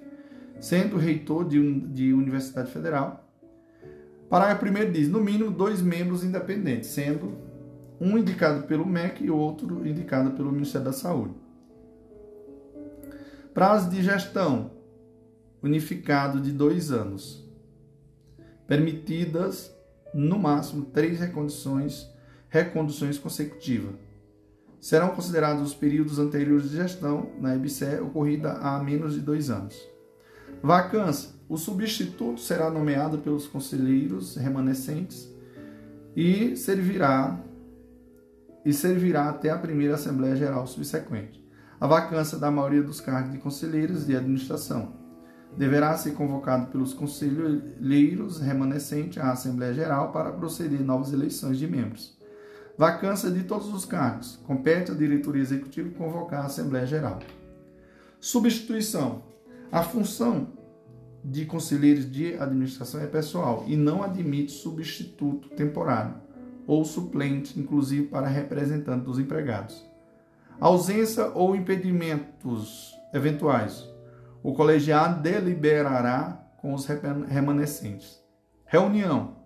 [0.61, 3.25] sendo reitor de, de Universidade Federal.
[4.29, 7.33] Parágrafo 1 diz, no mínimo, dois membros independentes, sendo
[8.01, 11.44] um indicado pelo MEC e outro indicado pelo Ministério da Saúde.
[13.55, 14.73] Prazo de gestão
[15.63, 17.49] unificado de dois anos
[18.67, 19.73] permitidas
[20.13, 22.05] no máximo três reconduções,
[22.49, 23.95] reconduções consecutivas.
[24.81, 29.81] Serão considerados os períodos anteriores de gestão na EBSE ocorrida há menos de dois anos.
[30.61, 31.31] Vacância.
[31.49, 35.33] O substituto será nomeado pelos conselheiros remanescentes
[36.17, 37.41] e servirá
[38.65, 41.44] e servirá até a primeira Assembleia Geral subsequente.
[41.85, 44.95] A vacância da maioria dos cargos de conselheiros de administração
[45.55, 52.17] deverá ser convocado pelos conselheiros remanescentes à Assembleia Geral para proceder novas eleições de membros.
[52.79, 54.41] Vacância de todos os cargos.
[54.47, 57.19] Compete à diretoria executiva convocar a Assembleia Geral.
[58.19, 59.23] Substituição.
[59.71, 60.55] A função
[61.23, 66.15] de conselheiros de administração é pessoal e não admite substituto temporário
[66.67, 69.93] ou suplente, inclusive para representante dos empregados.
[70.61, 73.89] Ausência ou impedimentos eventuais.
[74.43, 78.23] O colegiado deliberará com os remanescentes.
[78.65, 79.37] Reunião.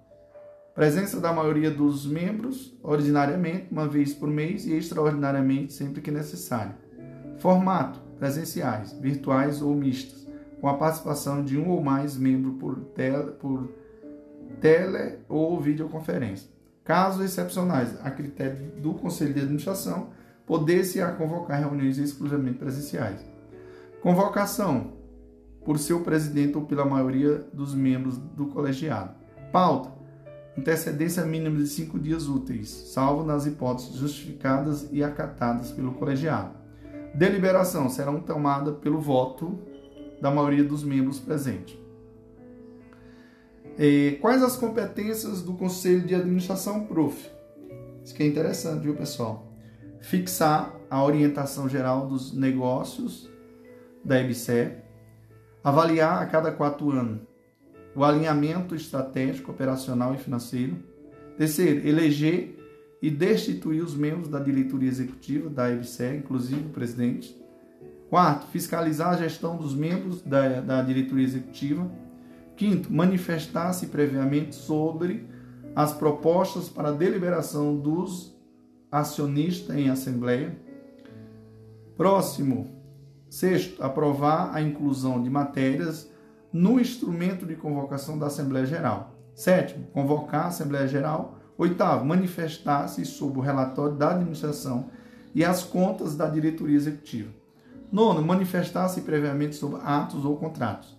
[0.74, 6.74] Presença da maioria dos membros, ordinariamente, uma vez por mês e extraordinariamente, sempre que necessário.
[7.38, 10.26] Formato: presenciais, virtuais ou mistas,
[10.60, 13.68] com a participação de um ou mais membros por tele, por
[14.60, 16.48] tele ou videoconferência.
[16.84, 20.10] Casos excepcionais, a critério do Conselho de Administração,
[20.48, 23.20] poder-se a convocar reuniões exclusivamente presenciais.
[24.00, 24.94] Convocação
[25.62, 29.14] por seu presidente ou pela maioria dos membros do colegiado.
[29.52, 29.92] Pauta:
[30.56, 36.56] antecedência mínima de cinco dias úteis, salvo nas hipóteses justificadas e acatadas pelo colegiado.
[37.14, 39.58] Deliberação serão tomada pelo voto
[40.22, 41.76] da maioria dos membros presentes.
[43.78, 47.30] E quais as competências do Conselho de Administração, prof?
[48.02, 49.47] Isso que é interessante, viu, pessoal?
[50.00, 53.28] Fixar a orientação geral dos negócios
[54.04, 54.72] da EBSE,
[55.62, 57.20] avaliar a cada quatro anos
[57.94, 60.76] o alinhamento estratégico, operacional e financeiro.
[61.36, 62.56] Terceiro, eleger
[63.02, 67.36] e destituir os membros da diretoria executiva da EBSE, inclusive o presidente.
[68.08, 71.90] Quarto, fiscalizar a gestão dos membros da, da diretoria executiva.
[72.56, 75.26] Quinto, manifestar-se previamente sobre
[75.74, 78.37] as propostas para deliberação dos
[78.90, 80.56] acionistas em assembleia.
[81.96, 82.70] Próximo,
[83.28, 86.10] sexto, aprovar a inclusão de matérias
[86.52, 89.14] no instrumento de convocação da Assembleia Geral.
[89.34, 91.38] Sétimo, convocar a Assembleia Geral.
[91.56, 94.90] Oitavo, manifestar-se sobre o relatório da administração
[95.34, 97.30] e as contas da diretoria executiva.
[97.90, 100.96] Nono, manifestar-se previamente sobre atos ou contratos.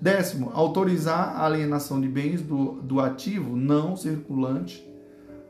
[0.00, 4.86] Décimo, autorizar a alienação de bens do, do ativo não circulante,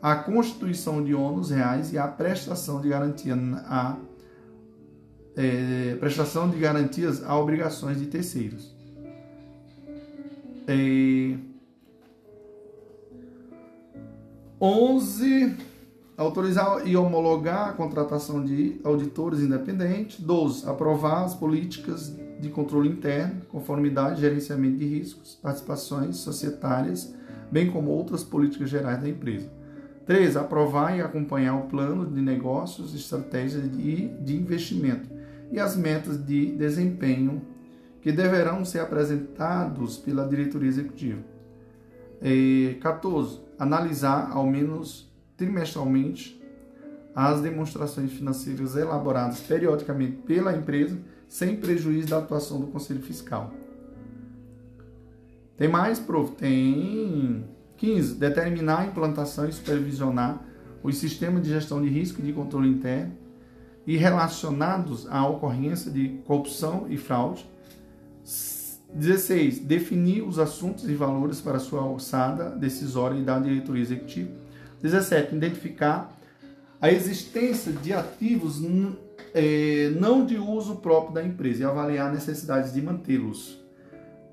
[0.04, 3.96] a constituição de ônus reais e a prestação de garantia a
[5.34, 8.76] é, prestação de garantias a obrigações de terceiros.
[10.68, 11.38] É,
[14.60, 15.56] 11.
[16.18, 20.20] Autorizar e homologar a contratação de auditores independentes.
[20.20, 20.68] 12.
[20.68, 27.14] Aprovar as políticas de controle interno, conformidade, gerenciamento de riscos, participações societárias,
[27.50, 29.63] bem como outras políticas gerais da empresa.
[30.06, 30.38] 13.
[30.38, 35.08] Aprovar e acompanhar o plano de negócios, estratégias de, de investimento
[35.50, 37.42] e as metas de desempenho
[38.00, 41.22] que deverão ser apresentados pela diretoria executiva.
[42.80, 43.40] 14.
[43.58, 46.42] Analisar, ao menos trimestralmente,
[47.14, 53.52] as demonstrações financeiras elaboradas periodicamente pela empresa, sem prejuízo da atuação do Conselho Fiscal.
[55.56, 56.32] Tem mais, prof?
[56.32, 57.44] Tem
[57.84, 58.14] 15.
[58.14, 60.42] Determinar a implantação e supervisionar
[60.82, 63.12] os sistemas de gestão de risco e de controle interno
[63.86, 67.46] e relacionados à ocorrência de corrupção e fraude.
[68.94, 69.58] 16.
[69.58, 74.30] Definir os assuntos e valores para sua alçada decisória e da diretoria executiva.
[74.80, 75.34] 17.
[75.34, 76.16] Identificar
[76.80, 78.62] a existência de ativos
[79.34, 83.63] é, não de uso próprio da empresa e avaliar necessidades de mantê-los.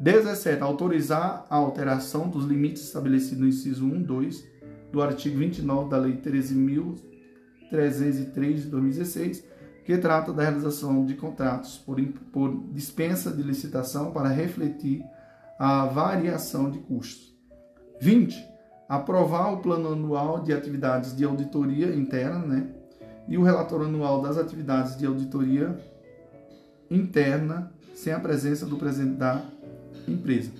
[0.01, 0.61] 17.
[0.63, 4.49] Autorizar a alteração dos limites estabelecidos no inciso 1, 2
[4.91, 9.43] do artigo 29 da Lei 13.303 de 2016,
[9.85, 12.01] que trata da realização de contratos por,
[12.33, 15.05] por dispensa de licitação para refletir
[15.59, 17.31] a variação de custos.
[18.01, 18.49] 20.
[18.89, 22.69] Aprovar o plano anual de atividades de auditoria interna, né?
[23.27, 25.77] E o relatório anual das atividades de auditoria
[26.89, 29.45] interna, sem a presença do presidente da
[30.07, 30.51] empresa.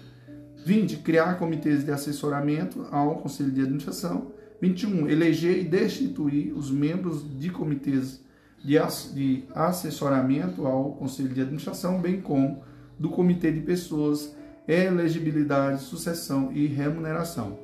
[0.65, 0.97] 20.
[0.97, 4.31] Criar comitês de assessoramento ao Conselho de Administração.
[4.61, 5.09] 21.
[5.09, 8.21] Eleger e destituir os membros de comitês
[8.63, 12.61] de assessoramento ao Conselho de Administração, bem como
[12.99, 14.35] do Comitê de Pessoas
[14.67, 17.57] elegibilidade, sucessão e remuneração.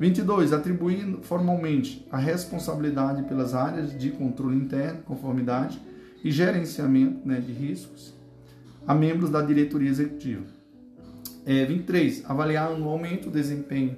[0.00, 0.52] 22.
[0.52, 5.80] Atribuir formalmente a responsabilidade pelas áreas de controle interno, conformidade
[6.24, 8.16] e gerenciamento né, de riscos
[8.86, 10.57] a membros da diretoria executiva.
[11.46, 12.24] É, 23.
[12.26, 13.96] Avaliar anualmente o desempenho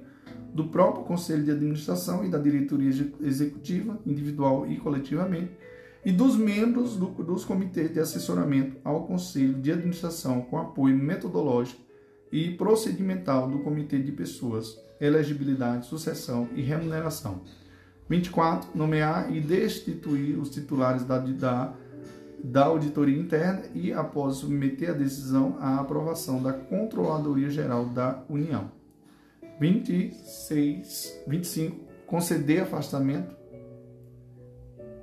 [0.55, 5.51] do próprio conselho de administração e da diretoria executiva, individual e coletivamente,
[6.05, 11.81] e dos membros do, dos comitês de assessoramento ao conselho de administração com apoio metodológico
[12.33, 17.43] e procedimental do comitê de pessoas, elegibilidade, sucessão e remuneração.
[18.09, 18.71] 24.
[18.75, 21.75] Nomear e destituir os titulares da, da,
[22.43, 28.71] da auditoria interna e, após submeter a decisão à aprovação da Controladoria Geral da União.
[29.61, 31.91] 26, 25.
[32.07, 33.37] Conceder afastamento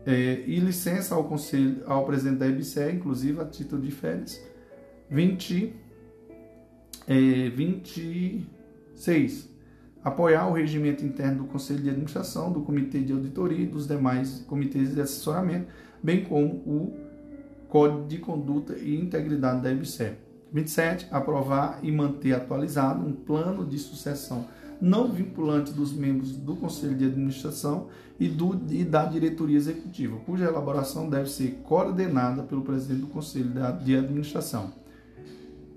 [0.05, 4.41] é, e licença ao conselho, ao presidente da EBSE, inclusive a título de férias.
[5.09, 5.73] 20,
[7.07, 9.49] é, 26.
[10.03, 14.43] Apoiar o regimento interno do Conselho de Administração, do Comitê de Auditoria e dos demais
[14.47, 15.67] comitês de assessoramento,
[16.01, 17.06] bem como o
[17.69, 20.13] Código de Conduta e Integridade da EBSE.
[20.51, 21.07] 27.
[21.11, 24.45] Aprovar e manter atualizado um plano de sucessão
[24.79, 27.87] não vinculante dos membros do Conselho de Administração
[28.19, 33.51] e, do, e da diretoria executiva, cuja elaboração deve ser coordenada pelo presidente do Conselho
[33.83, 34.71] de Administração.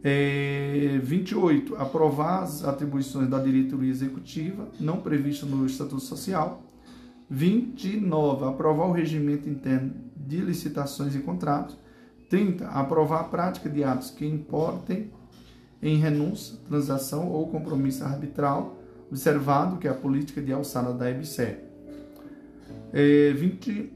[0.03, 1.77] É, 28.
[1.77, 6.63] Aprovar as atribuições da diretoria executiva não previstas no Estatuto Social.
[7.29, 8.47] 29.
[8.47, 9.93] Aprovar o regimento interno
[10.31, 11.77] de licitações e contratos.
[12.29, 12.69] 30.
[12.69, 15.11] Aprovar a prática de atos que importem
[15.83, 18.77] em renúncia, transação ou compromisso arbitral
[19.11, 21.57] observado que é a política de alçada da EBSE.
[22.93, 23.93] É, 20,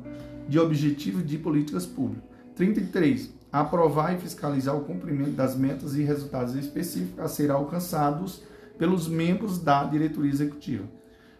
[0.48, 2.28] de objetivos de políticas públicas.
[2.54, 8.42] 33 aprovar e fiscalizar o cumprimento das metas e resultados específicos a serem alcançados
[8.78, 10.84] pelos membros da diretoria executiva.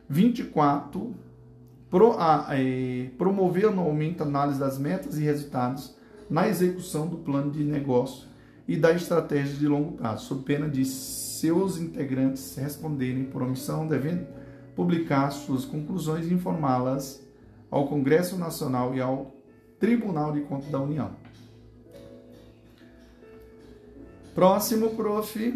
[0.09, 1.15] 24.
[1.91, 5.95] Pro, a, é, promover anualmente a análise das metas e resultados
[6.29, 8.27] na execução do plano de negócio
[8.67, 10.85] e da estratégia de longo prazo, sob pena de
[11.39, 14.27] seus integrantes responderem por omissão, devendo
[14.75, 17.23] publicar suas conclusões e informá-las
[17.71, 19.35] ao Congresso Nacional e ao
[19.79, 21.13] Tribunal de Contas da União.
[24.35, 25.55] Próximo, prof.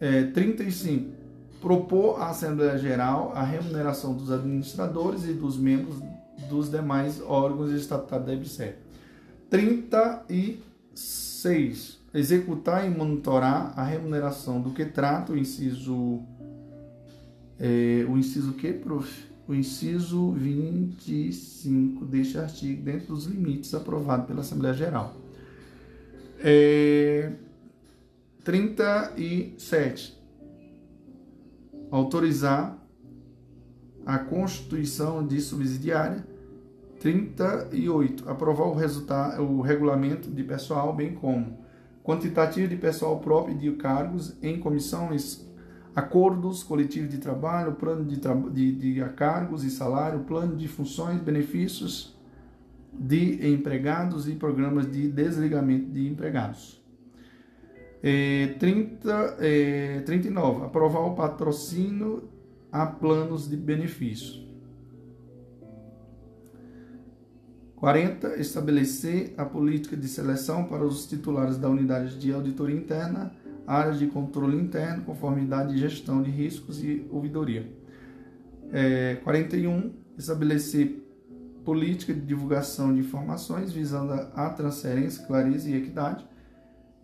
[0.00, 1.12] É, 35.
[1.60, 5.96] Propor à Assembleia Geral a remuneração dos administradores e dos membros
[6.48, 8.76] dos demais órgãos estatutários da EBSER.
[9.48, 11.93] 36.
[12.14, 16.20] Executar e monitorar a remuneração do que trata o inciso.
[17.58, 19.34] É, o inciso que, prof?
[19.48, 25.14] O inciso 25 deste artigo, dentro dos limites aprovados pela Assembleia Geral.
[26.38, 27.32] É,
[28.44, 30.16] 37.
[31.90, 32.78] Autorizar
[34.06, 36.24] a constituição de subsidiária.
[37.00, 38.30] 38.
[38.30, 41.63] Aprovar o, resultado, o regulamento de pessoal, bem como
[42.04, 45.48] quantitativo de pessoal próprio de cargos em comissões,
[45.96, 51.20] acordos coletivos de trabalho, plano de, tra de, de cargos e salário, plano de funções,
[51.20, 52.14] benefícios
[52.92, 56.84] de empregados e programas de desligamento de empregados.
[58.02, 60.66] É, 30, é, 39.
[60.66, 62.28] Aprovar o patrocínio
[62.70, 64.44] a planos de benefício.
[67.84, 68.40] 40.
[68.40, 73.30] Estabelecer a política de seleção para os titulares da unidade de auditoria interna,
[73.66, 77.70] áreas de controle interno, conformidade e gestão de riscos e ouvidoria.
[78.72, 79.92] É, 41.
[80.16, 81.06] Estabelecer
[81.62, 86.24] política de divulgação de informações visando a transferência, clareza e equidade.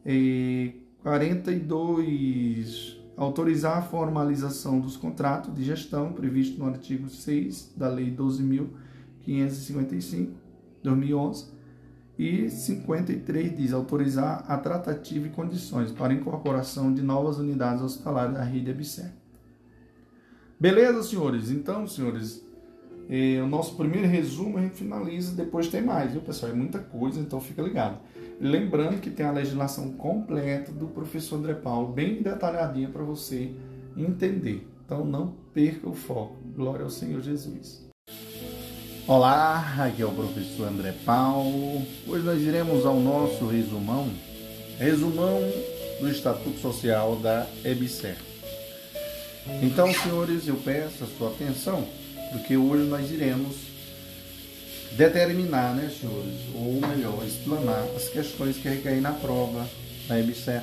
[0.07, 2.99] E 42.
[3.19, 10.40] Autorizar a formalização dos contratos de gestão previsto no artigo 6 da Lei 12.555,
[10.83, 11.61] 2011.
[12.19, 18.43] E 53 diz autorizar a tratativa e condições para incorporação de novas unidades hospitalares da
[18.43, 19.11] rede ABSER.
[20.59, 21.51] Beleza, senhores?
[21.51, 22.45] Então, senhores,
[23.09, 26.53] é, o nosso primeiro resumo a gente finaliza, depois tem mais, viu, pessoal?
[26.53, 27.99] É muita coisa, então fica ligado.
[28.39, 33.53] Lembrando que tem a legislação completa do professor André Paulo, bem detalhadinha para você
[33.97, 34.69] entender.
[34.85, 36.37] Então não perca o foco.
[36.55, 37.90] Glória ao Senhor Jesus.
[39.11, 41.85] Olá, aqui é o professor André Paulo.
[42.07, 44.09] Hoje nós iremos ao nosso resumão,
[44.79, 45.41] resumão
[45.99, 48.15] do Estatuto Social da EBSER.
[49.61, 51.85] Então, senhores, eu peço a sua atenção,
[52.31, 53.57] porque hoje nós iremos
[54.93, 59.69] determinar, né, senhores, ou melhor, explanar as questões que recaem na prova
[60.07, 60.63] da EBSER.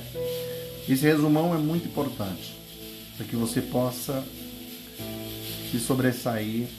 [0.87, 2.55] Esse resumão é muito importante,
[3.17, 4.23] para que você possa
[5.69, 6.69] se sobressair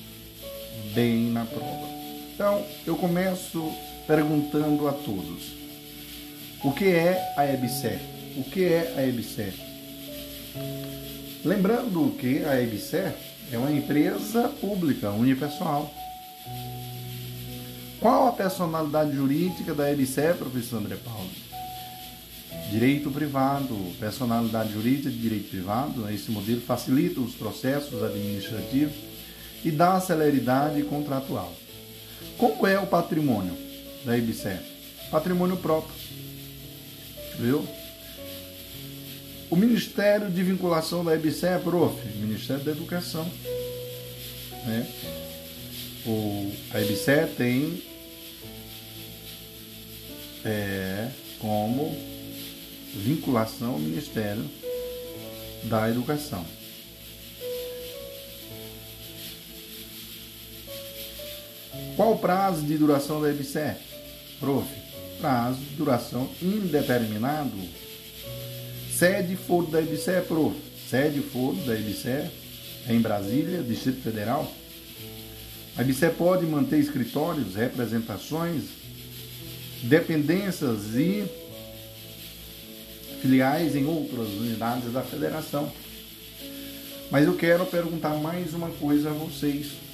[0.95, 1.89] bem na prova.
[2.35, 3.73] Então, eu começo
[4.07, 5.55] perguntando a todos:
[6.63, 7.99] o que é a EBSER?
[8.37, 9.53] O que é a EBSER?
[11.45, 13.15] Lembrando que a EBSER
[13.53, 15.93] é uma empresa pública unipessoal.
[18.01, 21.31] Qual a personalidade jurídica da EBSER, professor André Paulo?
[22.71, 29.08] Direito privado, personalidade jurídica de direito privado, esse modelo facilita os processos administrativos
[29.65, 31.53] e dá celeridade contratual.
[32.37, 33.57] Como é o patrimônio
[34.05, 34.57] da IBSE?
[35.11, 35.95] Patrimônio próprio.
[37.39, 37.67] Viu?
[39.51, 43.25] O Ministério de Vinculação da IBSE é, prof, Ministério da Educação.
[44.67, 44.87] Né?
[46.07, 47.83] O, a IBSE tem
[50.45, 51.97] é, como
[52.95, 54.45] vinculação ao Ministério
[55.65, 56.45] da Educação.
[61.97, 63.77] Qual o prazo de duração da EBSER?
[64.39, 64.69] Prof.
[65.21, 67.57] Prazo de duração indeterminado.
[68.93, 70.57] Sede foro da EBSER, prof.
[70.89, 72.31] Sede foro da EBSER
[72.89, 74.51] em Brasília, Distrito Federal.
[75.77, 78.65] A EBSER pode manter escritórios, representações,
[79.83, 81.25] dependências e
[83.21, 85.71] filiais em outras unidades da federação.
[87.11, 89.88] Mas eu quero perguntar mais uma coisa a vocês.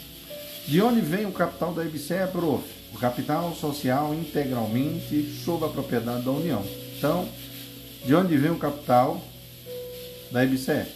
[0.66, 2.64] De onde vem o capital da IBCE, prof?
[2.94, 6.64] O capital social integralmente sob a propriedade da União.
[6.96, 7.28] Então,
[8.02, 9.20] de onde vem o capital
[10.32, 10.86] da IBCE?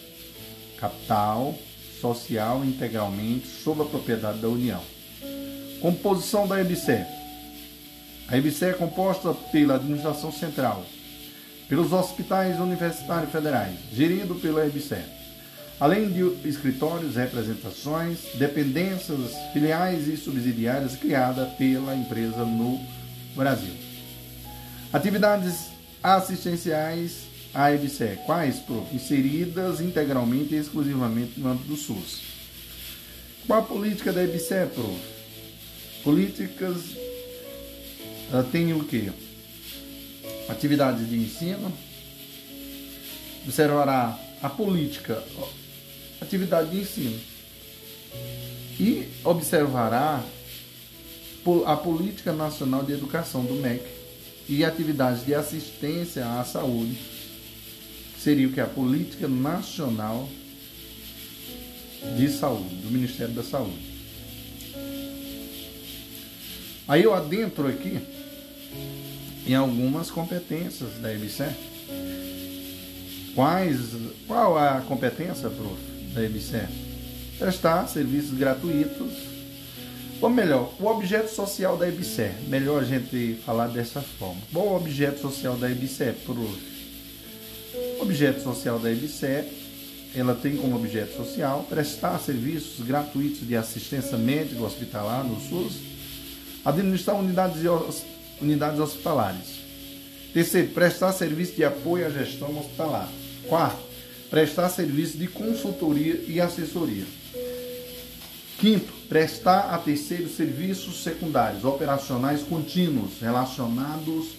[0.79, 1.55] Capital
[2.01, 4.81] social integralmente sob a propriedade da União.
[5.83, 7.05] Composição da IBCE.
[8.27, 10.83] A IBCE é composta pela administração central,
[11.69, 15.19] pelos hospitais universitários federais, gerido pela IBCE
[15.81, 22.81] além de escritórios, representações, dependências, filiais e subsidiárias criadas pela empresa no
[23.37, 23.73] Brasil.
[24.93, 25.69] Atividades
[26.03, 28.95] assistenciais à EBSE, quais, prof?
[28.95, 32.23] Inseridas integralmente e exclusivamente no âmbito do SUS.
[33.47, 34.99] Qual a política da EBSE, prof?
[36.03, 36.77] Políticas
[38.51, 39.11] tem o quê?
[40.49, 41.73] Atividades de ensino,
[43.45, 45.23] observará a política
[46.21, 47.21] atividade de ensino.
[48.79, 50.25] E observará
[51.67, 53.83] a Política Nacional de Educação do MEC
[54.49, 56.99] e atividades de assistência à saúde,
[58.19, 58.61] seria o que?
[58.61, 60.29] A Política Nacional
[62.17, 63.99] de Saúde, do Ministério da Saúde.
[66.87, 67.99] Aí eu adentro aqui
[69.47, 71.45] em algumas competências da EBSE.
[73.35, 73.79] Quais,
[74.27, 75.88] qual a competência, prof?
[76.15, 76.69] Da EBSER?
[77.39, 79.13] Prestar serviços gratuitos.
[80.21, 82.33] Ou melhor, o objeto social da EBSER.
[82.49, 84.41] Melhor a gente falar dessa forma.
[84.53, 86.69] Qual o objeto social da EBSER, prof?
[87.99, 89.45] O objeto social da EBSER,
[90.15, 95.75] ela tem como objeto social prestar serviços gratuitos de assistência médica hospitalar no SUS,
[96.65, 97.63] administrar unidades,
[98.41, 99.59] unidades hospitalares.
[100.33, 103.09] Terceiro, prestar serviço de apoio à gestão hospitalar.
[103.49, 103.88] Quarto,
[104.31, 107.05] prestar serviço de consultoria e assessoria.
[108.59, 114.31] Quinto, prestar a terceiro serviços secundários operacionais contínuos relacionados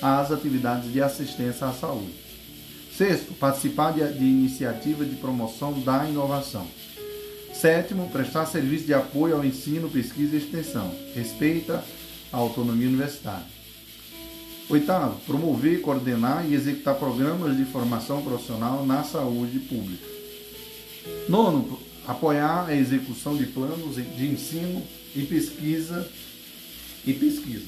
[0.00, 2.14] às atividades de assistência à saúde.
[2.96, 6.66] Sexto, participar de, de iniciativa de promoção da inovação.
[7.52, 10.94] Sétimo, prestar serviço de apoio ao ensino, pesquisa e extensão.
[11.14, 11.82] Respeita
[12.32, 13.63] a autonomia universitária.
[14.70, 20.06] Oitavo, promover, coordenar e executar programas de formação profissional na saúde pública.
[21.28, 24.82] Nono, apoiar a execução de planos de ensino
[25.14, 26.08] e pesquisa
[27.06, 27.66] e pesquisa.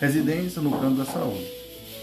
[0.00, 1.46] Residência no campo da saúde.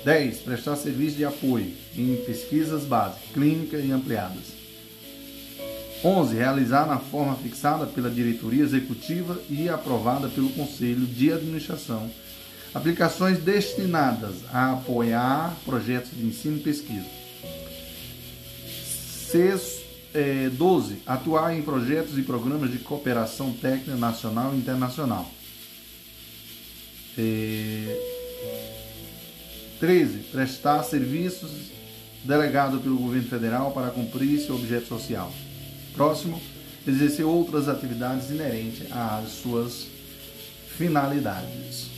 [0.03, 0.38] 10.
[0.41, 4.53] Prestar serviço de apoio em pesquisas básicas, clínicas e ampliadas.
[6.03, 6.36] 11.
[6.36, 12.08] Realizar na forma fixada pela diretoria executiva e aprovada pelo Conselho de Administração
[12.76, 17.05] Aplicações destinadas a apoiar projetos de ensino e pesquisa.
[20.13, 21.01] é, 12.
[21.05, 25.26] Atuar em projetos e programas de cooperação técnica nacional e internacional.
[27.17, 27.97] É,
[29.80, 30.17] 13.
[30.34, 31.51] Prestar serviços
[32.26, 35.32] delegado pelo governo federal para cumprir seu objeto social.
[35.93, 36.41] Próximo.
[36.86, 39.88] Exercer outras atividades inerentes às suas
[40.78, 41.94] finalidades.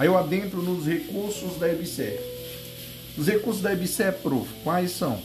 [0.00, 2.18] Aí eu adentro nos recursos da EBSER.
[3.18, 5.22] Os recursos da EBSER, prof, quais são?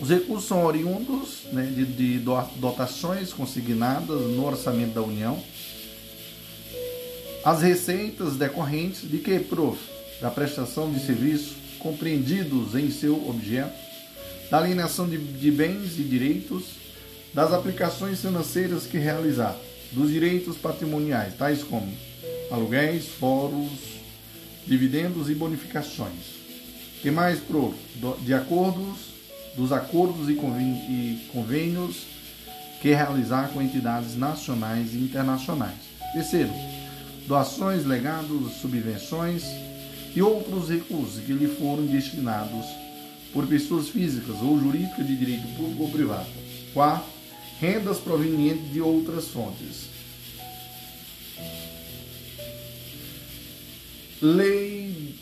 [0.00, 2.18] Os recursos são oriundos né, de, de
[2.56, 5.38] dotações consignadas no orçamento da União.
[7.44, 9.78] As receitas decorrentes de que, prof?
[10.18, 13.74] Da prestação de serviços compreendidos em seu objeto,
[14.50, 16.68] da alienação de, de bens e direitos,
[17.34, 19.54] das aplicações financeiras que realizar,
[19.92, 22.13] dos direitos patrimoniais, tais como
[22.54, 23.70] aluguéis, foros,
[24.66, 26.42] dividendos e bonificações.
[27.02, 27.74] que mais, prof?
[28.20, 29.14] De acordos
[29.56, 30.34] dos acordos e
[31.32, 32.06] convênios
[32.80, 35.78] que realizar com entidades nacionais e internacionais.
[36.12, 36.50] Terceiro,
[37.26, 39.44] doações, legados, subvenções
[40.14, 42.66] e outros recursos que lhe foram destinados
[43.32, 46.28] por pessoas físicas ou jurídicas de direito público ou privado.
[46.72, 47.06] Quarto,
[47.60, 49.93] rendas provenientes de outras fontes.
[54.24, 55.16] Lei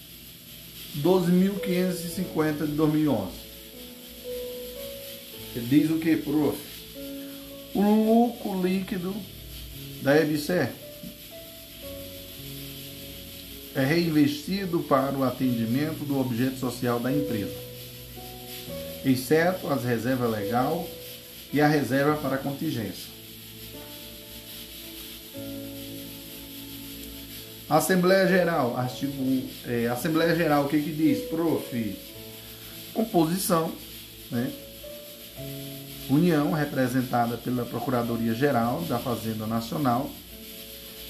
[0.98, 3.32] 12.550 de 2011
[5.68, 6.56] diz o que, prof?
[7.74, 9.12] O lucro líquido
[10.02, 10.70] da EBSER
[13.74, 17.56] é reinvestido para o atendimento do objeto social da empresa,
[19.04, 20.88] exceto as reservas legal
[21.52, 23.10] e a reserva para contingência.
[27.72, 31.20] Assembleia Geral, artigo é, Assembleia Geral, o que que diz?
[31.30, 31.98] Prof,
[32.92, 33.72] composição,
[34.30, 34.52] né?
[36.10, 40.10] União, representada pela Procuradoria-Geral da Fazenda Nacional.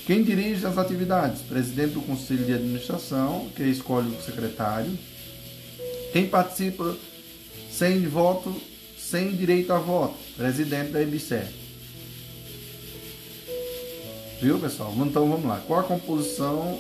[0.07, 1.43] Quem dirige as atividades?
[1.43, 4.97] Presidente do Conselho de Administração, que escolhe o secretário.
[6.13, 6.97] Quem participa
[7.73, 8.55] sem voto,
[8.97, 10.15] sem direito a voto?
[10.37, 11.62] Presidente da EBSER.
[14.43, 14.93] Viu, pessoal?
[14.99, 15.63] Então vamos lá.
[15.69, 16.77] Qual a composição?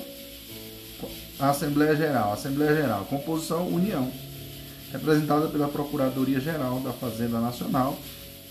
[1.38, 2.32] A Assembleia Geral.
[2.32, 3.04] Assembleia Geral.
[3.04, 4.10] Composição União
[4.90, 7.96] representada pela Procuradoria-Geral da Fazenda Nacional.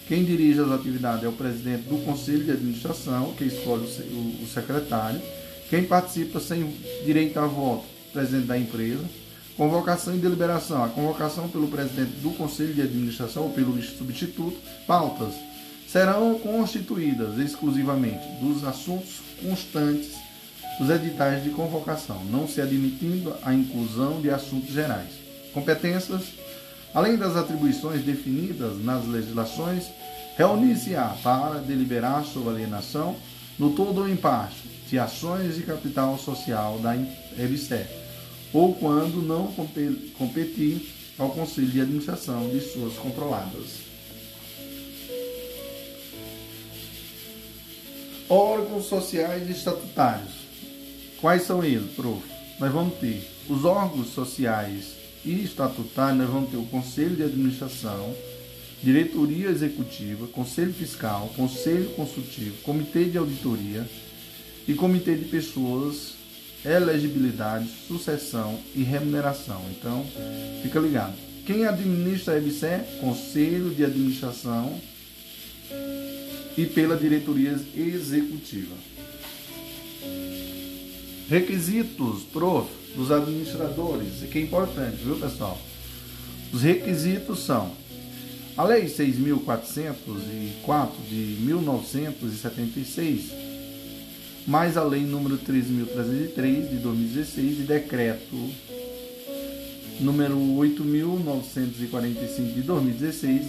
[0.07, 5.21] Quem dirige as atividades é o presidente do Conselho de Administração, que escolhe o secretário.
[5.69, 6.73] Quem participa sem
[7.05, 7.83] direito a voto,
[8.13, 9.03] presidente da empresa.
[9.57, 10.85] Convocação e deliberação.
[10.85, 14.57] A convocação pelo presidente do Conselho de Administração ou pelo substituto.
[14.87, 15.50] Pautas.
[15.91, 20.15] Serão constituídas exclusivamente dos assuntos constantes
[20.79, 25.09] dos editais de convocação, não se admitindo a inclusão de assuntos gerais
[25.53, 26.31] competências,
[26.93, 29.87] além das atribuições definidas nas legislações,
[30.37, 33.17] reunir-se-á para deliberar sobre alienação,
[33.59, 34.55] no todo ou em parte,
[34.89, 36.95] de ações de capital social da
[37.37, 37.85] EBSER,
[38.53, 39.53] ou quando não
[40.17, 43.90] competir ao Conselho de Administração de suas controladas.
[48.31, 50.31] Órgãos sociais e estatutários.
[51.19, 52.23] Quais são eles, prof?
[52.61, 58.15] Nós vamos ter os órgãos sociais e estatutário, nós vamos ter o Conselho de Administração,
[58.81, 63.85] Diretoria Executiva, Conselho Fiscal, Conselho Consultivo, Comitê de Auditoria
[64.65, 66.13] e Comitê de Pessoas,
[66.63, 69.61] Elegibilidade, Sucessão e Remuneração.
[69.71, 70.05] Então,
[70.63, 71.15] fica ligado.
[71.45, 73.01] Quem administra a EBSE?
[73.01, 74.79] Conselho de Administração
[76.57, 78.75] e pela Diretoria Executiva.
[81.29, 85.57] Requisitos, prof dos administradores, que é importante, viu pessoal?
[86.51, 87.71] Os requisitos são
[88.57, 93.31] a Lei 6.404 de 1976,
[94.45, 98.49] mais a Lei número 13.303 de 2016 e Decreto
[100.01, 103.47] número 8.945 de 2016,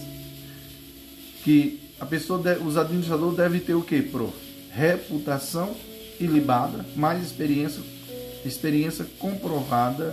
[1.43, 4.35] que a pessoa, os administradores devem ter o que, prof?
[4.73, 5.77] Reputação
[6.19, 7.81] ilibada, mais experiência
[8.45, 10.13] experiência comprovada,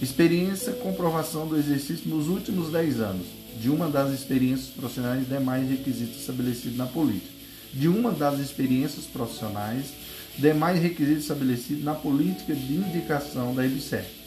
[0.00, 3.26] experiência comprovação do exercício nos últimos 10 anos
[3.60, 7.30] de uma das experiências profissionais demais requisitos estabelecidos na política,
[7.74, 9.92] de uma das experiências profissionais
[10.38, 14.23] demais requisitos estabelecidos na política de indicação da EBSER.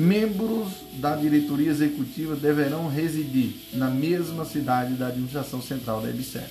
[0.00, 6.48] Membros da diretoria executiva deverão residir na mesma cidade da administração central da EBSER.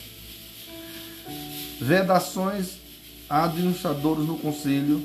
[1.82, 2.78] Vedações
[3.28, 5.04] a administradores no conselho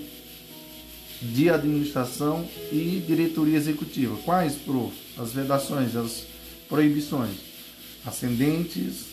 [1.23, 4.15] de administração e diretoria executiva.
[4.27, 4.95] Quais, prof?
[5.17, 6.25] As vedações, as
[6.69, 7.39] proibições.
[8.05, 9.07] ascendentes,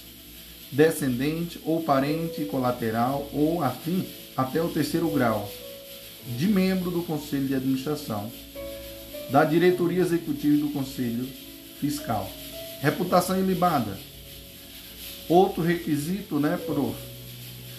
[0.73, 4.05] descendente ou parente colateral ou afim
[4.35, 5.49] até o terceiro grau
[6.37, 8.29] de membro do Conselho de Administração,
[9.31, 11.27] da diretoria executiva e do Conselho
[11.79, 12.29] Fiscal.
[12.81, 13.97] Reputação ilibada.
[15.29, 16.95] Outro requisito, né, prof?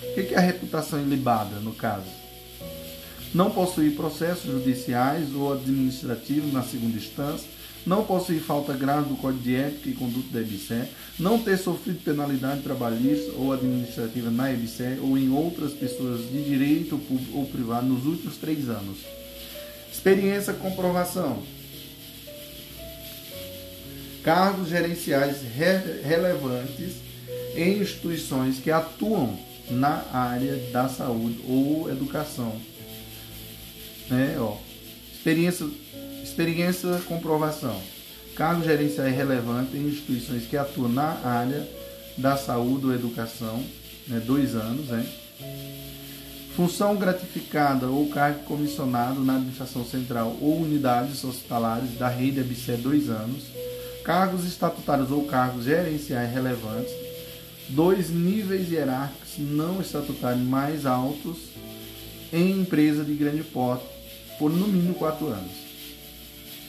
[0.03, 2.07] O que é a reputação ilibada, no caso?
[3.35, 7.49] Não possuir processos judiciais ou administrativos na segunda instância,
[7.87, 10.89] não possuir falta grave do Código de Ética e Conduta da EBSER,
[11.19, 16.97] não ter sofrido penalidade trabalhista ou administrativa na EBSER ou em outras pessoas de direito
[16.99, 19.22] público ou privado nos últimos três anos.
[20.03, 21.45] Experiência comprovação.
[24.25, 26.97] Cargos gerenciais re relevantes
[27.55, 29.39] em instituições que atuam
[29.71, 32.61] na área da saúde ou educação.
[34.11, 34.57] Né, ó.
[35.15, 35.69] Experiência
[36.21, 37.81] Experiência comprovação.
[38.35, 41.65] Cargo gerencial relevante em instituições que atuam na área
[42.19, 43.63] da saúde ou educação,
[44.09, 45.07] né, dois anos, né?
[46.57, 53.09] Função gratificada ou cargo comissionado na administração central ou unidades hospitalares da rede ABC dois
[53.09, 53.45] anos.
[54.05, 56.93] Cargos estatutários ou cargos gerenciais relevantes.
[57.71, 61.39] Dois níveis hierárquicos não estatutários mais altos
[62.31, 63.85] em empresa de grande porte
[64.39, 65.53] por no mínimo quatro anos.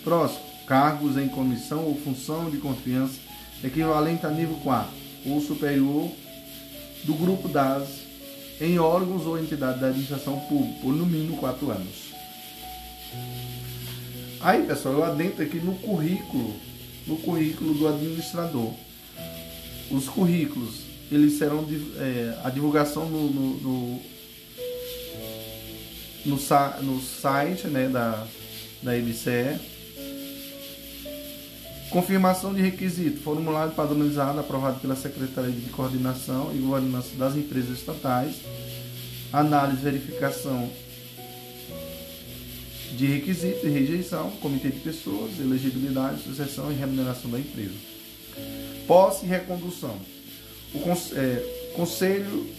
[0.02, 3.20] Próximo, cargos em comissão ou função de confiança
[3.62, 4.90] equivalente a nível 4
[5.26, 6.10] ou superior
[7.04, 8.03] do grupo das
[8.62, 12.14] em órgãos ou entidades da administração pública por no mínimo 4 anos.
[14.40, 16.54] Aí, pessoal, eu adentro aqui no currículo,
[17.08, 18.74] no currículo do administrador.
[19.90, 20.82] Os currículos,
[21.12, 21.66] eles serão
[21.98, 24.02] é, a divulgação no, no, no,
[26.26, 26.38] no,
[26.82, 28.26] no site né, da,
[28.82, 29.73] da IBCE
[31.94, 38.38] Confirmação de requisito, formulário padronizado aprovado pela Secretaria de Coordenação e Governança das Empresas Estatais.
[39.32, 40.72] Análise e verificação
[42.98, 47.76] de requisitos e rejeição, comitê de pessoas, elegibilidade, sucessão e remuneração da empresa.
[48.88, 49.96] Posse e recondução.
[50.74, 50.80] O
[51.16, 52.50] é, Conselho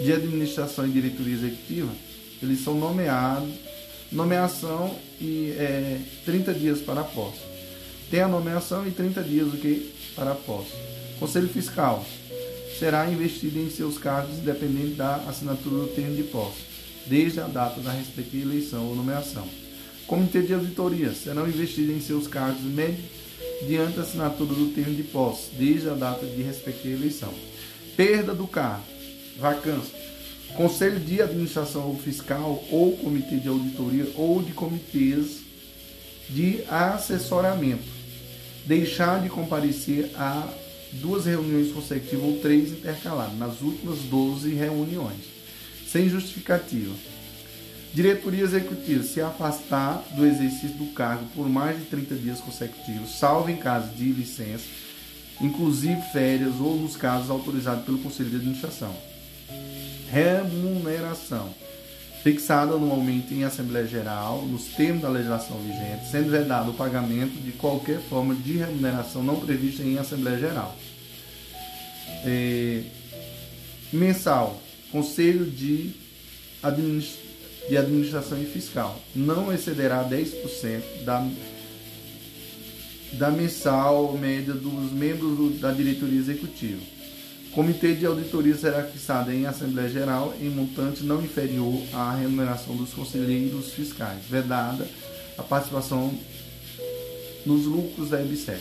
[0.00, 1.92] de Administração e Diretoria Executiva,
[2.40, 3.52] eles são nomeados,
[4.12, 7.53] nomeação e é, 30 dias para a posse
[8.10, 10.72] tem a nomeação e 30 dias o que para a posse.
[11.18, 12.04] Conselho Fiscal
[12.78, 16.60] será investido em seus cargos independente da assinatura do termo de posse,
[17.06, 19.46] desde a data da respectiva eleição ou nomeação.
[20.06, 25.50] Comitê de Auditoria serão investidos em seus cargos mediante a assinatura do termo de posse,
[25.56, 27.32] desde a data de respectiva eleição.
[27.96, 28.84] Perda do cargo,
[29.38, 30.04] vacância.
[30.56, 35.40] Conselho de Administração Fiscal ou Comitê de Auditoria ou de comitês
[36.28, 37.93] de assessoramento
[38.66, 40.48] deixar de comparecer a
[40.92, 45.20] duas reuniões consecutivas ou três intercaladas, nas últimas 12 reuniões,
[45.86, 46.94] sem justificativa.
[47.92, 53.50] Diretoria executiva se afastar do exercício do cargo por mais de 30 dias consecutivos, salvo
[53.50, 54.64] em caso de licença,
[55.40, 58.94] inclusive férias ou nos casos autorizados pelo Conselho de Administração.
[60.10, 61.54] Remuneração
[62.24, 67.52] fixada anualmente em Assembleia Geral, nos termos da legislação vigente, sendo vedado o pagamento de
[67.52, 70.74] qualquer forma de remuneração não prevista em Assembleia Geral.
[72.24, 72.80] É,
[73.92, 74.58] mensal,
[74.90, 75.90] Conselho de,
[76.62, 77.18] Administ
[77.68, 81.28] de Administração e Fiscal, não excederá 10% da,
[83.12, 86.93] da mensal média dos membros do, da diretoria executiva
[87.54, 92.92] Comitê de auditoria será fixado em Assembleia Geral em montante não inferior à remuneração dos
[92.92, 94.88] conselheiros fiscais, vedada
[95.38, 96.12] a participação
[97.46, 98.58] nos lucros da EBSER.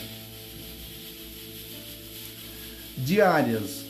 [2.96, 3.84] Diárias.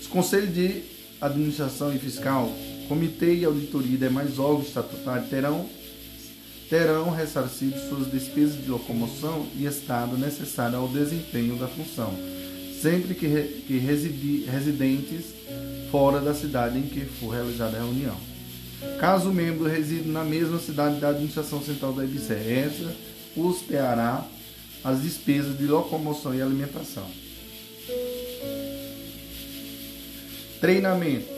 [0.00, 0.82] Os conselhos de
[1.20, 2.50] administração e fiscal,
[2.88, 5.68] comitê e auditoria e demais órgãos estatutários terão
[6.70, 12.16] terão ressarcido suas despesas de locomoção e estado necessário ao desempenho da função
[12.82, 15.26] sempre que, re, que residi, residentes
[15.90, 18.16] fora da cidade em que for realizada a reunião.
[18.98, 22.92] Caso o membro resida na mesma cidade da administração central da IBCE, essa
[23.34, 24.26] custeará
[24.82, 27.06] as despesas de locomoção e alimentação.
[30.60, 31.30] Treinamento.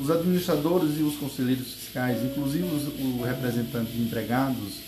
[0.00, 4.80] Os administradores e os conselheiros fiscais, inclusive os representantes de empregados,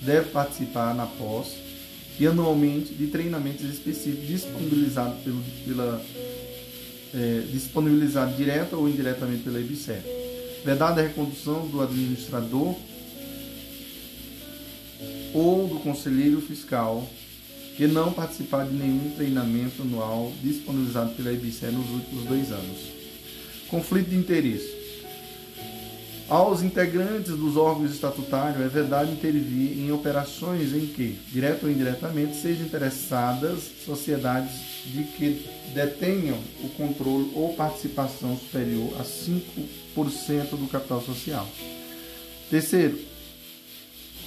[0.00, 1.67] devem participar na posse
[2.18, 6.04] e anualmente de treinamentos específicos disponibilizados pelo, pela
[7.14, 10.02] é, disponibilizado direta ou indiretamente pela IBSER.
[10.64, 12.74] Vedada a recondução do administrador
[15.32, 17.08] ou do conselheiro fiscal
[17.76, 22.78] que não participar de nenhum treinamento anual disponibilizado pela IBCE nos últimos dois anos.
[23.68, 24.77] Conflito de interesse.
[26.28, 32.36] Aos integrantes dos órgãos estatutários é verdade intervir em operações em que, direto ou indiretamente,
[32.36, 34.52] sejam interessadas sociedades
[34.84, 41.48] de que detenham o controle ou participação superior a 5% do capital social.
[42.50, 42.98] Terceiro,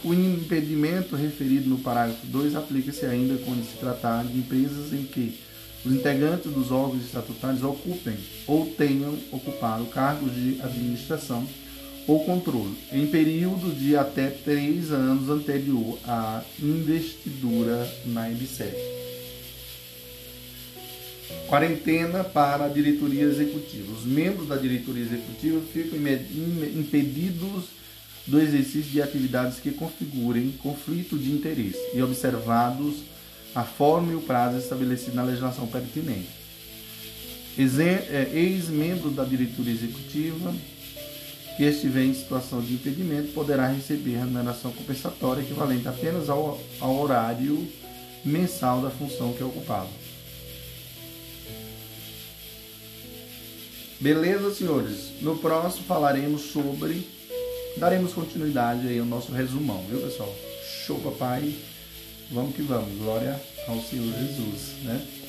[0.03, 5.39] o impedimento referido no parágrafo 2 aplica-se ainda quando se tratar de empresas em que
[5.85, 11.47] os integrantes dos órgãos estatutários ocupem ou tenham ocupado cargos de administração
[12.07, 18.75] ou controle em período de até três anos anterior à investidura na EBSEC.
[21.47, 23.91] Quarentena para a diretoria executiva.
[23.91, 27.65] Os membros da diretoria executiva ficam impedidos
[28.25, 32.95] do exercício de atividades que configurem conflito de interesse e observados
[33.53, 36.29] a forma e o prazo estabelecido na legislação pertinente.
[37.57, 40.53] É, ex-membro da diretoria executiva
[41.57, 47.67] que estiver em situação de impedimento poderá receber remuneração compensatória equivalente apenas ao, ao horário
[48.23, 49.89] mensal da função que é ocupava.
[53.99, 55.21] Beleza, senhores?
[55.21, 57.07] No próximo falaremos sobre.
[57.77, 60.35] Daremos continuidade aí ao nosso resumão, viu, pessoal?
[60.85, 61.55] Show, papai.
[62.31, 62.97] Vamos que vamos.
[62.97, 65.20] Glória ao Senhor Jesus, né?